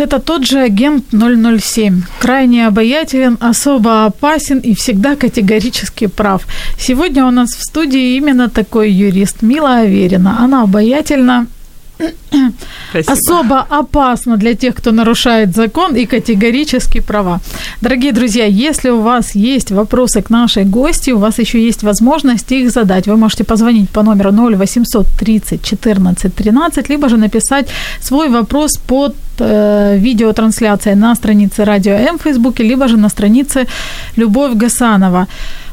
[0.00, 2.02] Это тот же агент 007.
[2.18, 6.46] Крайне обаятелен, особо опасен и всегда категорически прав.
[6.78, 10.38] Сегодня у нас в студии именно такой юрист, Мила Аверина.
[10.40, 11.46] Она обаятельна,
[12.90, 13.12] Спасибо.
[13.12, 17.40] особо опасно для тех, кто нарушает закон и категорически права.
[17.80, 22.52] Дорогие друзья, если у вас есть вопросы к нашей гости, у вас еще есть возможность
[22.52, 23.06] их задать.
[23.06, 27.68] Вы можете позвонить по номеру 0800 30 14 13, либо же написать
[28.00, 33.66] свой вопрос под э, видеотрансляцией на странице Радио М в Фейсбуке, либо же на странице
[34.16, 35.26] Любовь Гасанова.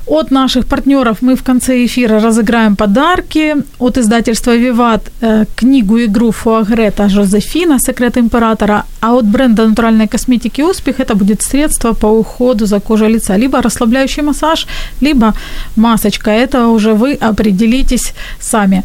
[0.07, 3.55] От наших партнеров мы в конце эфира разыграем подарки.
[3.77, 11.01] От издательства «Виват» э, книгу-игру Фуагрета Жозефина «Секрет императора», а от бренда натуральной косметики «Успех»
[11.01, 13.37] это будет средство по уходу за кожей лица.
[13.37, 14.67] Либо расслабляющий массаж,
[15.01, 15.33] либо
[15.75, 16.31] масочка.
[16.31, 18.83] Это уже вы определитесь сами.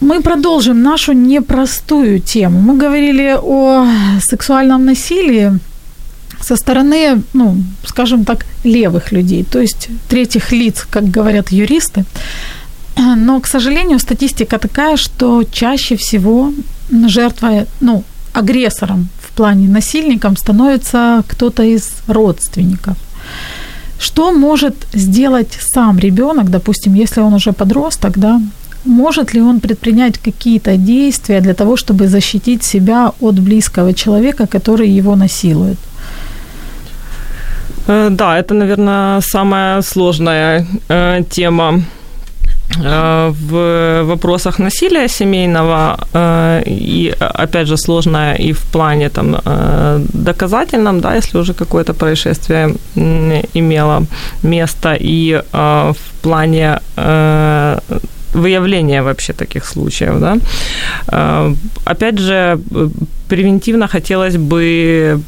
[0.00, 2.60] Мы продолжим нашу непростую тему.
[2.60, 3.86] Мы говорили о
[4.20, 5.58] сексуальном насилии,
[6.40, 12.04] со стороны, ну, скажем так, левых людей, то есть третьих лиц, как говорят юристы.
[12.96, 16.52] Но, к сожалению, статистика такая, что чаще всего
[17.08, 22.96] жертва, ну, агрессором в плане насильником становится кто-то из родственников.
[23.98, 28.40] Что может сделать сам ребенок, допустим, если он уже подросток, да,
[28.84, 34.88] может ли он предпринять какие-то действия для того, чтобы защитить себя от близкого человека, который
[34.88, 35.78] его насилует?
[37.88, 41.82] Э, да, это, наверное, самая сложная э, тема
[42.84, 45.96] э, в вопросах насилия семейного
[46.66, 49.36] и опять же сложная и в плане там
[50.14, 52.74] доказательном, да, если уже какое-то происшествие
[53.54, 54.02] имело
[54.42, 56.80] место и в плане
[58.34, 60.36] выявления вообще таких случаев, да.
[61.84, 62.58] Опять же,
[63.28, 65.20] превентивно хотелось бы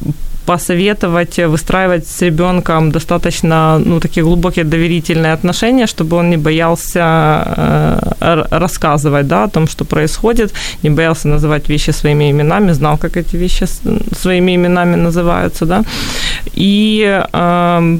[0.49, 7.43] посоветовать выстраивать с ребенком достаточно ну, такие глубокие доверительные отношения, чтобы он не боялся
[8.21, 13.17] э, рассказывать да, о том, что происходит, не боялся называть вещи своими именами, знал, как
[13.19, 13.67] эти вещи
[14.19, 15.67] своими именами называются.
[15.67, 15.85] Да.
[16.57, 17.99] И э,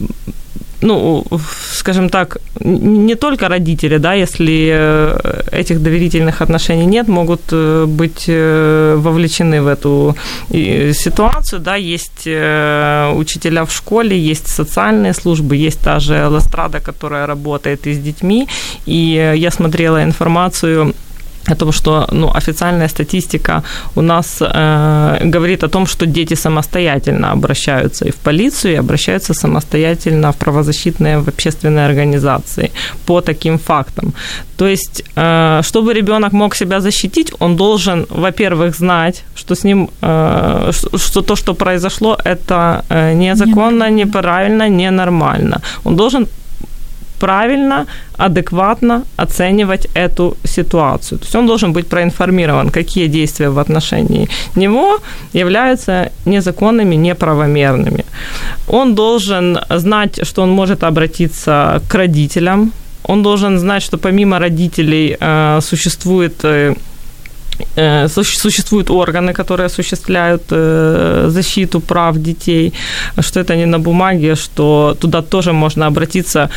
[0.81, 1.25] ну,
[1.73, 8.25] скажем так, не только родители, да, если э, этих доверительных отношений нет, могут э, быть
[8.29, 10.17] э, вовлечены в эту
[10.93, 17.87] ситуацию, да, есть учителя в школе, есть социальные службы, есть та же Ластрада, которая работает
[17.87, 18.49] и с детьми,
[18.87, 20.95] и я смотрела информацию
[21.51, 23.63] о том, что ну, официальная статистика
[23.97, 29.35] у нас э, говорит о том, что дети самостоятельно обращаются и в полицию, и обращаются
[29.35, 32.71] самостоятельно в правозащитные, в общественные организации
[33.07, 34.13] по таким фактам.
[34.57, 39.89] То есть, э, чтобы ребенок мог себя защитить, он должен, во-первых, знать, что с ним,
[40.03, 45.61] э, что то, что произошло, это э, незаконно, неправильно, ненормально.
[45.85, 46.27] Он должен
[47.19, 51.19] правильно, адекватно оценивать эту ситуацию.
[51.19, 54.99] То есть он должен быть проинформирован, какие действия в отношении него
[55.35, 58.05] являются незаконными, неправомерными.
[58.69, 62.73] Он должен знать, что он может обратиться к родителям,
[63.09, 66.75] он должен знать, что помимо родителей э, существует э,
[68.09, 72.73] существуют органы, которые осуществляют э, защиту прав детей,
[73.21, 76.51] что это не на бумаге, что туда тоже можно обратиться.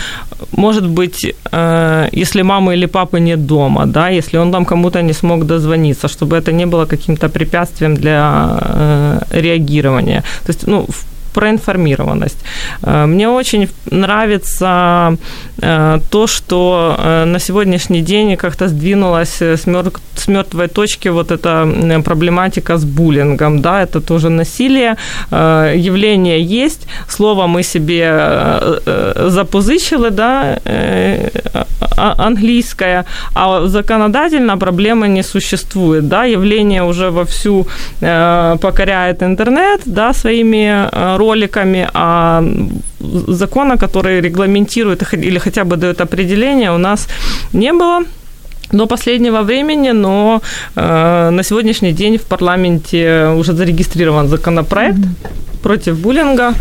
[0.52, 5.14] Может быть, э, если мамы или папы нет дома, да, если он там кому-то не
[5.14, 10.24] смог дозвониться, чтобы это не было каким-то препятствием для реагирования.
[10.46, 10.88] То есть, ну,
[11.34, 12.38] проинформированность.
[12.84, 15.18] Э, мне очень нравится
[15.62, 19.68] э, то, что э, на сегодняшний день как-то сдвинулась с,
[20.28, 21.68] мертвой точки вот эта
[22.06, 23.62] проблематика с буллингом.
[23.62, 24.96] Да, это тоже насилие.
[25.32, 26.88] Явление есть.
[27.10, 28.82] Слово мы себе
[29.30, 30.60] запозычили, да,
[31.98, 36.08] а, английское, а законодательно проблемы не существует.
[36.08, 37.68] Да, явление уже вовсю
[38.00, 40.90] покоряет интернет да, своими
[41.22, 42.44] роликами, а
[43.28, 47.08] закона, который регламентирует или хотя бы дает определение, у нас
[47.54, 48.04] не было
[48.72, 50.42] до последнего времени, но
[50.76, 54.98] э, на сегодняшний день в парламенте уже зарегистрирован законопроект.
[54.98, 56.54] Mm-hmm против буллинга.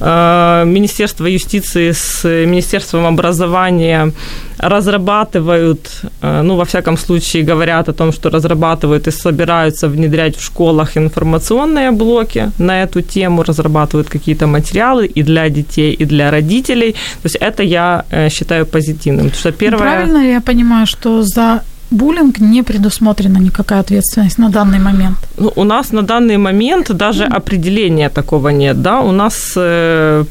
[0.00, 4.12] Э, Министерство юстиции с Министерством образования
[4.58, 10.44] разрабатывают, э, ну, во всяком случае, говорят о том, что разрабатывают и собираются внедрять в
[10.44, 16.92] школах информационные блоки на эту тему, разрабатывают какие-то материалы и для детей, и для родителей.
[16.92, 19.26] То есть это я э, считаю позитивным.
[19.26, 19.78] Потому что первое...
[19.78, 25.18] Правильно я понимаю, что за буллинг не предусмотрена никакая ответственность на данный момент?
[25.38, 27.36] Ну, у нас на данный момент даже mm.
[27.36, 30.24] определения такого нет, да, у нас э,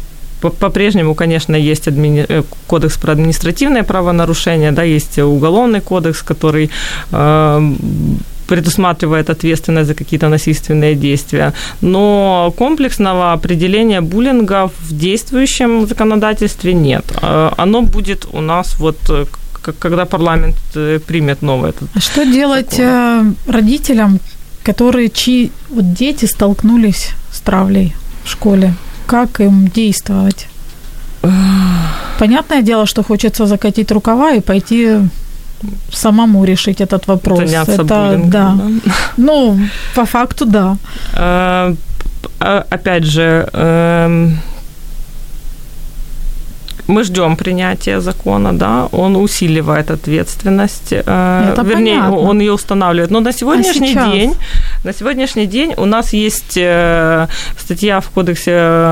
[0.49, 2.25] по-прежнему, конечно, есть админи...
[2.29, 6.69] Э, кодекс про административное правонарушение, да, есть уголовный кодекс, который
[7.11, 7.73] э,
[8.47, 11.53] предусматривает ответственность за какие-то насильственные действия.
[11.81, 17.05] Но комплексного определения буллинга в действующем законодательстве нет.
[17.21, 18.97] Э, оно будет у нас вот
[19.79, 21.73] когда парламент э, примет новое.
[21.93, 23.35] А что делать закон.
[23.47, 24.19] Э, родителям,
[24.63, 28.73] которые чьи вот дети столкнулись с травлей в школе?
[29.05, 30.47] Как им действовать?
[32.19, 34.99] Понятное дело, что хочется закатить рукава и пойти
[35.91, 37.39] самому решить этот вопрос.
[37.39, 38.55] Заняться Это, буллингом, да.
[38.57, 38.91] да.
[39.17, 39.59] Ну,
[39.95, 40.77] по факту, да.
[41.15, 41.73] А,
[42.69, 44.39] опять же, эм,
[46.87, 52.17] мы ждем принятия закона, да, он усиливает ответственность, э, Это вернее, понятно.
[52.17, 53.11] он ее устанавливает.
[53.11, 54.35] Но на сегодняшний а день
[54.85, 57.27] На сегодняшний день у нас есть э,
[57.57, 58.51] статья в Кодексе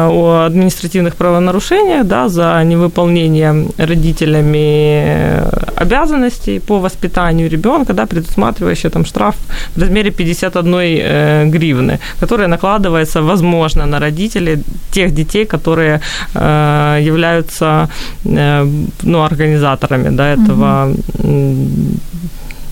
[0.10, 5.44] о административных правонарушениях да, за невыполнение родителями
[5.80, 9.36] обязанностей по воспитанию ребенка, да, предусматривающая там штраф
[9.76, 16.02] в размере 51 э, гривны, которая накладывается, возможно, на родителей тех детей, которые
[16.34, 17.88] э, являются
[18.24, 22.00] ну, организаторами да, этого угу.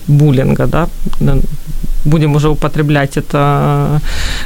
[0.08, 0.88] буллинга, да,
[2.04, 4.00] будем уже употреблять это,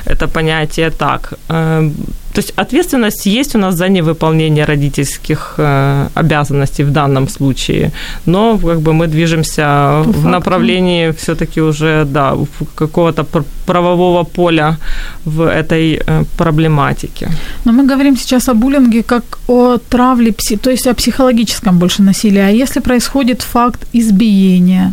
[0.05, 1.35] это понятие так.
[1.49, 1.91] Э,
[2.37, 7.91] то есть ответственность есть у нас за невыполнение родительских э, обязанностей в данном случае,
[8.27, 10.29] но как бы мы движемся По в факту.
[10.29, 12.35] направлении все-таки уже да,
[12.75, 13.25] какого-то
[13.67, 14.77] правового поля
[15.25, 17.29] в этой э, проблематике.
[17.65, 20.33] Но мы говорим сейчас о буллинге как о травле,
[20.63, 22.43] то есть о психологическом больше насилии.
[22.43, 24.93] А если происходит факт избиения,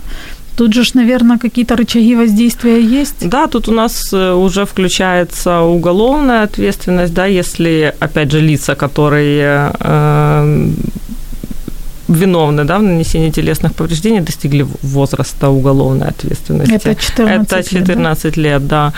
[0.56, 3.28] Тут же, наверное, какие-то рычаги воздействия есть?
[3.28, 9.72] Да, тут у нас э, уже включается уголовная ответственность, да, если, опять же, лица, которые
[9.80, 10.70] э,
[12.08, 16.74] виновны да, в нанесении телесных повреждений, достигли возраста уголовной ответственности.
[16.74, 18.94] Это 14 Это 14 лет, лет да.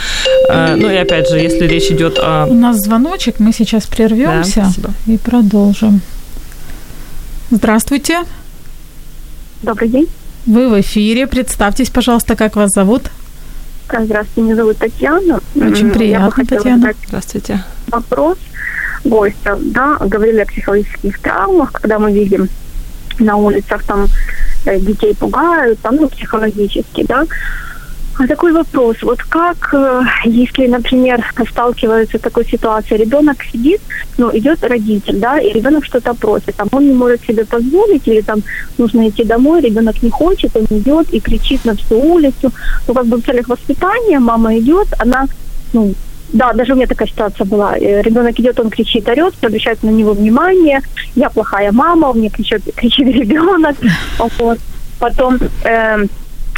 [0.50, 2.48] Э, ну и опять же, если речь идет о...
[2.50, 6.02] У нас звоночек, мы сейчас прервемся да, и продолжим.
[7.50, 8.24] Здравствуйте.
[9.62, 10.08] Добрый день.
[10.46, 11.26] Вы в эфире.
[11.26, 13.04] Представьтесь, пожалуйста, как вас зовут?
[13.88, 15.40] Здравствуйте, меня зовут Татьяна.
[15.56, 16.94] Очень приятно, Я Татьяна.
[17.08, 17.64] Здравствуйте.
[17.88, 18.38] Вопрос
[19.04, 19.58] гостя.
[19.60, 22.50] Да, говорили о психологических травмах, когда мы видим
[23.20, 24.08] на улицах там
[24.66, 27.24] э, детей пугают, там, ну, психологически, да.
[28.18, 28.98] А такой вопрос.
[29.02, 33.82] Вот как, э, если, например, сталкиваются с такой ситуацией, ребенок сидит,
[34.18, 38.22] ну, идет родитель, да, и ребенок что-то просит, там он не может себе позволить, или
[38.22, 38.42] там
[38.78, 42.52] нужно идти домой, ребенок не хочет, он идет и кричит на всю улицу.
[42.88, 45.26] Ну, как бы в целях воспитания мама идет, она,
[45.74, 45.94] ну,
[46.30, 47.78] да, даже у меня такая ситуация была.
[47.78, 50.82] Э, ребенок идет, он кричит, орет, обращает на него внимание.
[51.16, 53.76] Я плохая мама, у меня кричит, кричит ребенок.
[54.40, 54.58] Вот.
[55.00, 56.06] Потом э,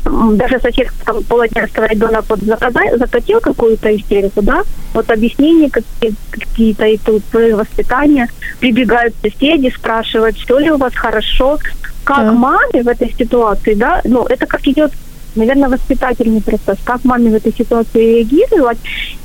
[0.09, 6.97] даже сосед там полотенце ребенок вот закатил какую-то истерику, да, вот объяснения какие- какие-то и
[6.97, 8.27] тут воспитание,
[8.59, 11.59] прибегают соседи, спрашивают, все ли у вас хорошо,
[12.03, 12.31] как да.
[12.31, 14.91] маме в этой ситуации, да, ну, это как идет
[15.35, 18.79] наверное, воспитательный процесс, как маме в этой ситуации реагировать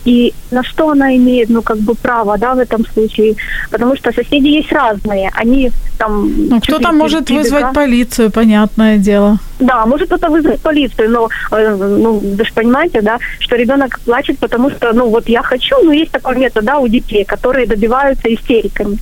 [0.05, 3.35] и на что она имеет, ну, как бы право, да, в этом случае,
[3.71, 6.49] потому что соседи есть разные, они там...
[6.49, 7.43] Ну, кто-то может перебега...
[7.43, 9.39] вызвать полицию, понятное дело.
[9.61, 14.39] Да, может кто-то вызвать полицию, но, э, ну, вы же понимаете, да, что ребенок плачет,
[14.39, 18.29] потому что, ну, вот я хочу, но есть такой метод, да, у детей, которые добиваются
[18.29, 18.99] истериками.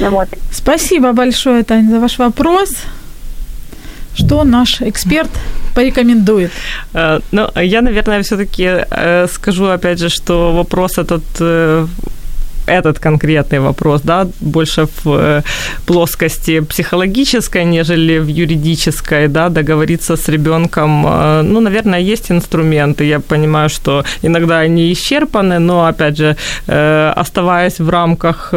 [0.00, 0.28] Вот.
[0.50, 2.70] Спасибо большое, Таня, за ваш вопрос.
[4.14, 5.30] Что наш эксперт
[5.74, 6.50] порекомендует?
[6.94, 11.86] Э, ну, я, наверное, все-таки э, скажу, опять же, что вопрос этот э,
[12.66, 15.42] этот конкретный вопрос, да, больше в э,
[15.86, 23.20] плоскости психологической, нежели в юридической, да, договориться с ребенком, э, ну, наверное, есть инструменты, я
[23.20, 26.36] понимаю, что иногда они исчерпаны, но, опять же,
[26.66, 28.54] э, оставаясь в рамках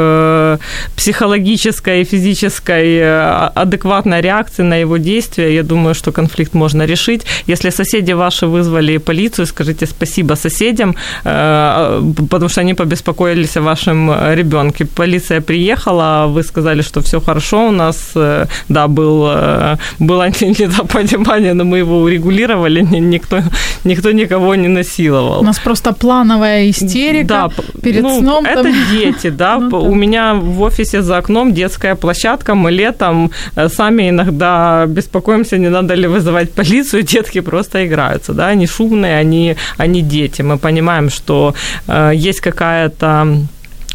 [0.96, 7.26] психологической и физической адекватной реакции на его действия, я думаю, что конфликт можно решить.
[7.48, 14.36] Если соседи ваши вызвали полицию, скажите спасибо соседям, потому что они побеспокоились о вашем э,
[14.36, 14.86] ребенке.
[14.86, 21.54] Полиция приехала, вы сказали, что все хорошо у нас, э, да, был, э, было недопонимание,
[21.54, 23.42] но мы его урегулировали, никто,
[23.84, 25.40] никто никого не насиловал.
[25.40, 27.50] У нас просто плановая истерика да,
[27.82, 28.46] перед ну, сном.
[28.46, 28.74] Это там...
[28.92, 29.58] дети, да.
[29.72, 33.32] ну, у меня в офисе за окном детская площадка, мы летом
[33.68, 39.56] сами иногда беспокоимся, не надо ли вызывать полицию, детки просто играются, да, они шумные, они,
[39.78, 40.42] они дети.
[40.42, 41.54] Мы понимаем, что
[41.88, 43.28] э, есть какая-то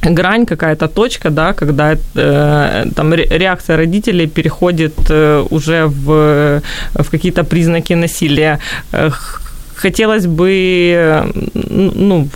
[0.03, 6.62] грань, какая-то точка, да, когда э, там реакция родителей переходит э, уже в,
[6.94, 8.59] в какие-то признаки насилия.
[9.74, 12.28] Хотелось бы, ну,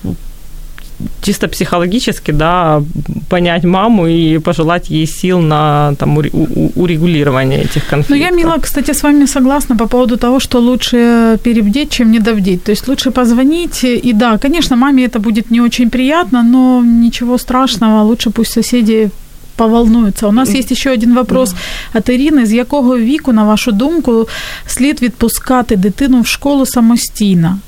[1.22, 2.82] чисто психологически, да,
[3.30, 8.10] понять маму и пожелать ей сил на там, урегулирование этих конфликтов.
[8.10, 12.64] Ну, я, Мила, кстати, с вами согласна по поводу того, что лучше перебдеть, чем недовдеть.
[12.64, 13.84] То есть лучше позвонить.
[13.84, 19.10] И да, конечно, маме это будет не очень приятно, но ничего страшного, лучше пусть соседи
[19.56, 20.28] поволнуються.
[20.28, 21.54] У нас є ще один вопрос
[21.94, 22.46] от Ірини.
[22.46, 24.28] З якого віку, на вашу думку,
[24.68, 27.60] слід відпускати дитину в школу самостійно,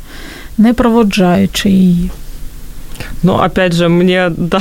[0.57, 2.11] не проводжаючи її?
[3.22, 4.60] Ну, опять же, мне, да,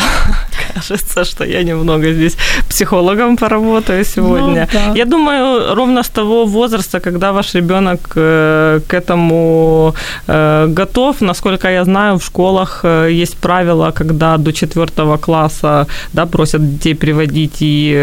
[0.76, 2.38] кажется, что я немного здесь
[2.70, 4.68] психологом поработаю сегодня.
[4.74, 4.94] Ну, да.
[4.96, 9.94] Я думаю, ровно с того возраста, когда ваш ребенок э, к этому
[10.28, 16.26] э, готов, насколько я знаю, в школах э, есть правила, когда до четвертого класса да,
[16.26, 17.94] просят детей приводить и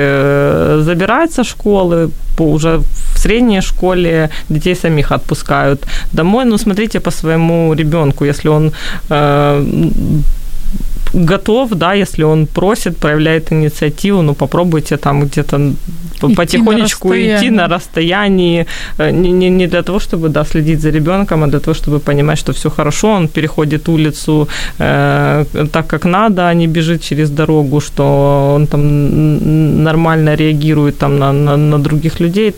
[0.81, 2.79] забирать со школы, по уже
[3.15, 6.45] в средней школе детей самих отпускают домой.
[6.45, 8.73] Ну, смотрите по своему ребенку, если он
[11.15, 15.59] готов, да, если он просит, проявляет инициативу, ну попробуйте там где-то
[16.23, 18.67] идти потихонечку на идти на расстоянии,
[18.99, 21.99] э, не, не, не для того, чтобы, да, следить за ребенком, а для того, чтобы
[21.99, 24.49] понимать, что все хорошо, он переходит улицу
[24.79, 31.19] э, так, как надо, а не бежит через дорогу, что он там нормально реагирует там
[31.19, 32.55] на, на, на других людей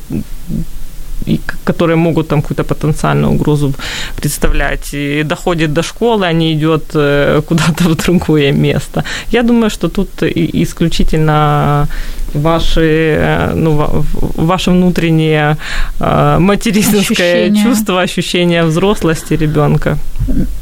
[1.27, 3.73] и, которые могут там какую-то потенциальную угрозу
[4.17, 9.05] представлять, и доходит до школы, а не идет э, куда-то в другое место.
[9.33, 11.89] Я думаю, что тут исключительно
[12.35, 14.05] ваши, э, ну,
[14.37, 15.57] ваше внутреннее
[16.01, 17.65] э, материнское ощущение.
[17.65, 19.99] чувство, ощущение взрослости ребенка.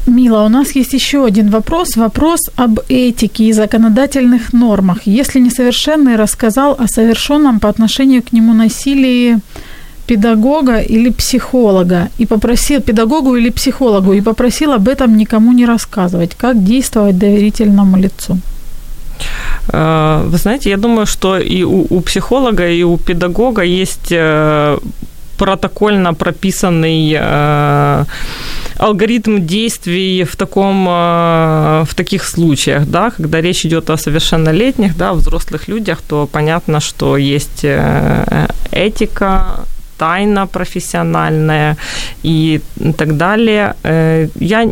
[0.07, 1.97] Мила, у нас есть еще один вопрос.
[1.97, 4.99] Вопрос об этике и законодательных нормах.
[5.07, 9.39] Если несовершенный рассказал о совершенном по отношению к нему насилии
[10.07, 16.35] педагога или психолога и попросил педагогу или психологу и попросил об этом никому не рассказывать.
[16.35, 18.39] Как действовать доверительному лицу?
[19.73, 24.79] Э, вы знаете, я думаю, что и у, у психолога, и у педагога есть э,
[25.39, 28.05] протокольно прописанный э,
[28.79, 35.69] алгоритм действий в таком в таких случаях, да, когда речь идет о совершеннолетних, да, взрослых
[35.69, 37.65] людях, то понятно, что есть
[38.73, 39.65] этика,
[39.99, 41.77] тайна профессиональная
[42.25, 42.61] и
[42.97, 43.75] так далее.
[43.85, 44.71] Э, я,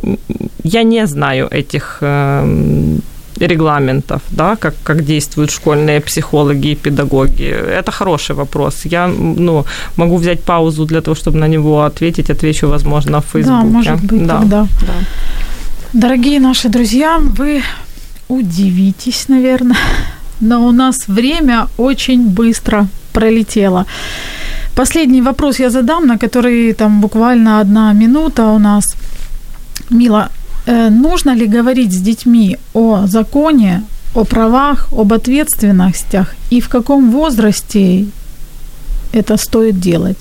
[0.64, 3.00] я не знаю этих эм,
[3.46, 7.44] регламентов, да, как, как действуют школьные психологи и педагоги?
[7.44, 8.84] Это хороший вопрос.
[8.84, 9.64] Я ну,
[9.96, 12.30] могу взять паузу для того, чтобы на него ответить.
[12.30, 13.62] Отвечу, возможно, в Фейсбуке.
[13.62, 14.38] Да, может быть, да.
[14.38, 14.66] тогда.
[14.80, 14.92] Да.
[15.92, 17.62] Дорогие наши друзья, вы
[18.28, 19.76] удивитесь, наверное,
[20.40, 23.86] но у нас время очень быстро пролетело.
[24.80, 28.84] Последний вопрос я задам, на который там буквально одна минута у нас.
[29.90, 30.28] Мила,
[30.66, 33.82] э, нужно ли говорить с детьми о законе,
[34.14, 38.06] о правах, об ответственностях и в каком возрасте
[39.12, 40.18] это стоит делать?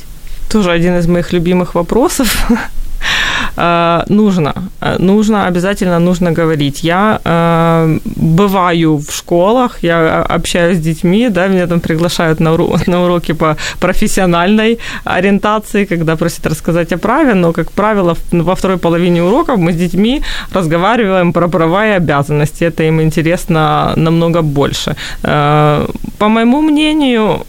[0.51, 2.51] Тоже один из моих любимых вопросов.
[3.60, 6.84] Э, нужно, э, нужно, обязательно нужно говорить.
[6.84, 12.88] Я э, бываю в школах, я общаюсь с детьми, да, меня там приглашают на, урок,
[12.88, 18.78] на уроки по профессиональной ориентации, когда просят рассказать о праве, но, как правило, во второй
[18.78, 20.22] половине уроков мы с детьми
[20.53, 22.64] разговариваем про права и обязанности.
[22.64, 24.95] Это им интересно намного больше.
[25.22, 27.45] По моему мнению,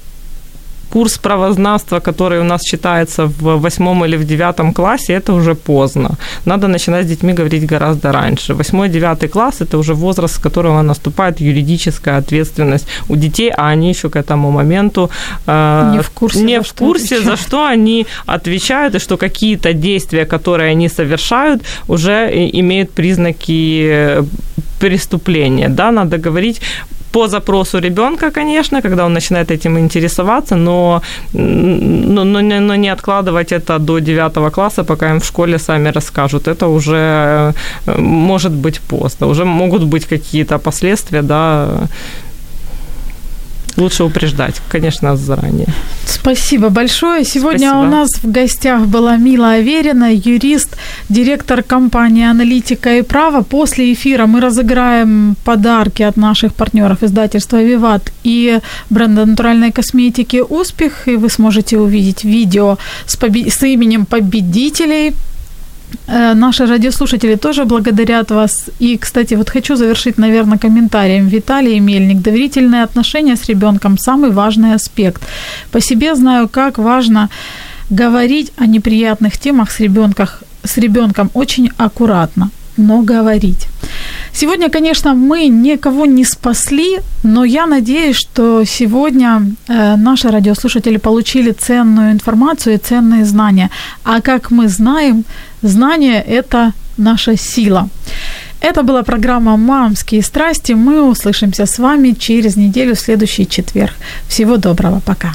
[0.91, 6.11] курс правознавства, который у нас читается в восьмом или в девятом классе, это уже поздно.
[6.45, 8.55] Надо начинать с детьми говорить гораздо раньше.
[8.55, 13.89] Восьмой, девятый класс– это уже возраст, с которого наступает юридическая ответственность у детей, а они
[13.89, 15.11] еще к этому моменту
[15.47, 20.27] э, не в курсе, не в курсе за что они отвечают, и что какие-то действия,
[20.27, 24.25] которые они совершают, уже имеют признаки
[24.81, 25.69] преступления.
[25.69, 26.61] Да, надо говорить
[27.13, 31.03] по запросу ребенка, конечно, когда он начинает этим интересоваться, но,
[31.33, 36.49] но, но, но не откладывать это до 9 класса, пока им в школе сами расскажут.
[36.49, 37.55] Это уже
[37.87, 41.89] э, может быть поздно, уже могут быть какие-то последствия, да,
[43.77, 45.69] лучше упреждать, конечно, заранее.
[46.05, 47.25] Спасибо большое.
[47.25, 47.79] Сегодня Спасибо.
[47.79, 50.77] у нас в гостях была Мила Аверина, юрист,
[51.09, 53.43] директор компании «Аналитика и право».
[53.43, 58.59] После эфира мы разыграем подарки от наших партнеров издательства «Виват» и
[58.91, 61.09] бренда натуральной косметики «Успех».
[61.09, 63.53] И вы сможете увидеть видео с, побед...
[63.53, 65.15] с именем победителей
[66.07, 68.71] наши радиослушатели тоже благодарят вас.
[68.79, 71.29] И, кстати, вот хочу завершить, наверное, комментарием.
[71.29, 72.23] Виталий Мельник.
[72.23, 75.23] Доверительные отношения с ребенком– самый важный аспект.
[75.71, 77.29] По себе знаю, как важно
[77.91, 80.29] говорить о неприятных темах с, ребенком,
[80.65, 83.67] с ребенком очень аккуратно, но говорить.
[84.33, 91.51] Сегодня, конечно, мы никого не спасли, но я надеюсь, что сегодня э, наши радиослушатели получили
[91.51, 93.71] ценную информацию и ценные знания.
[94.05, 95.25] А как мы знаем,
[95.63, 97.89] знание– это наша сила.
[98.61, 100.73] Это была программа «Мамские страсти».
[100.73, 103.95] Мы услышимся с вами через неделю, следующий четверг.
[104.29, 105.35] Всего доброго, пока.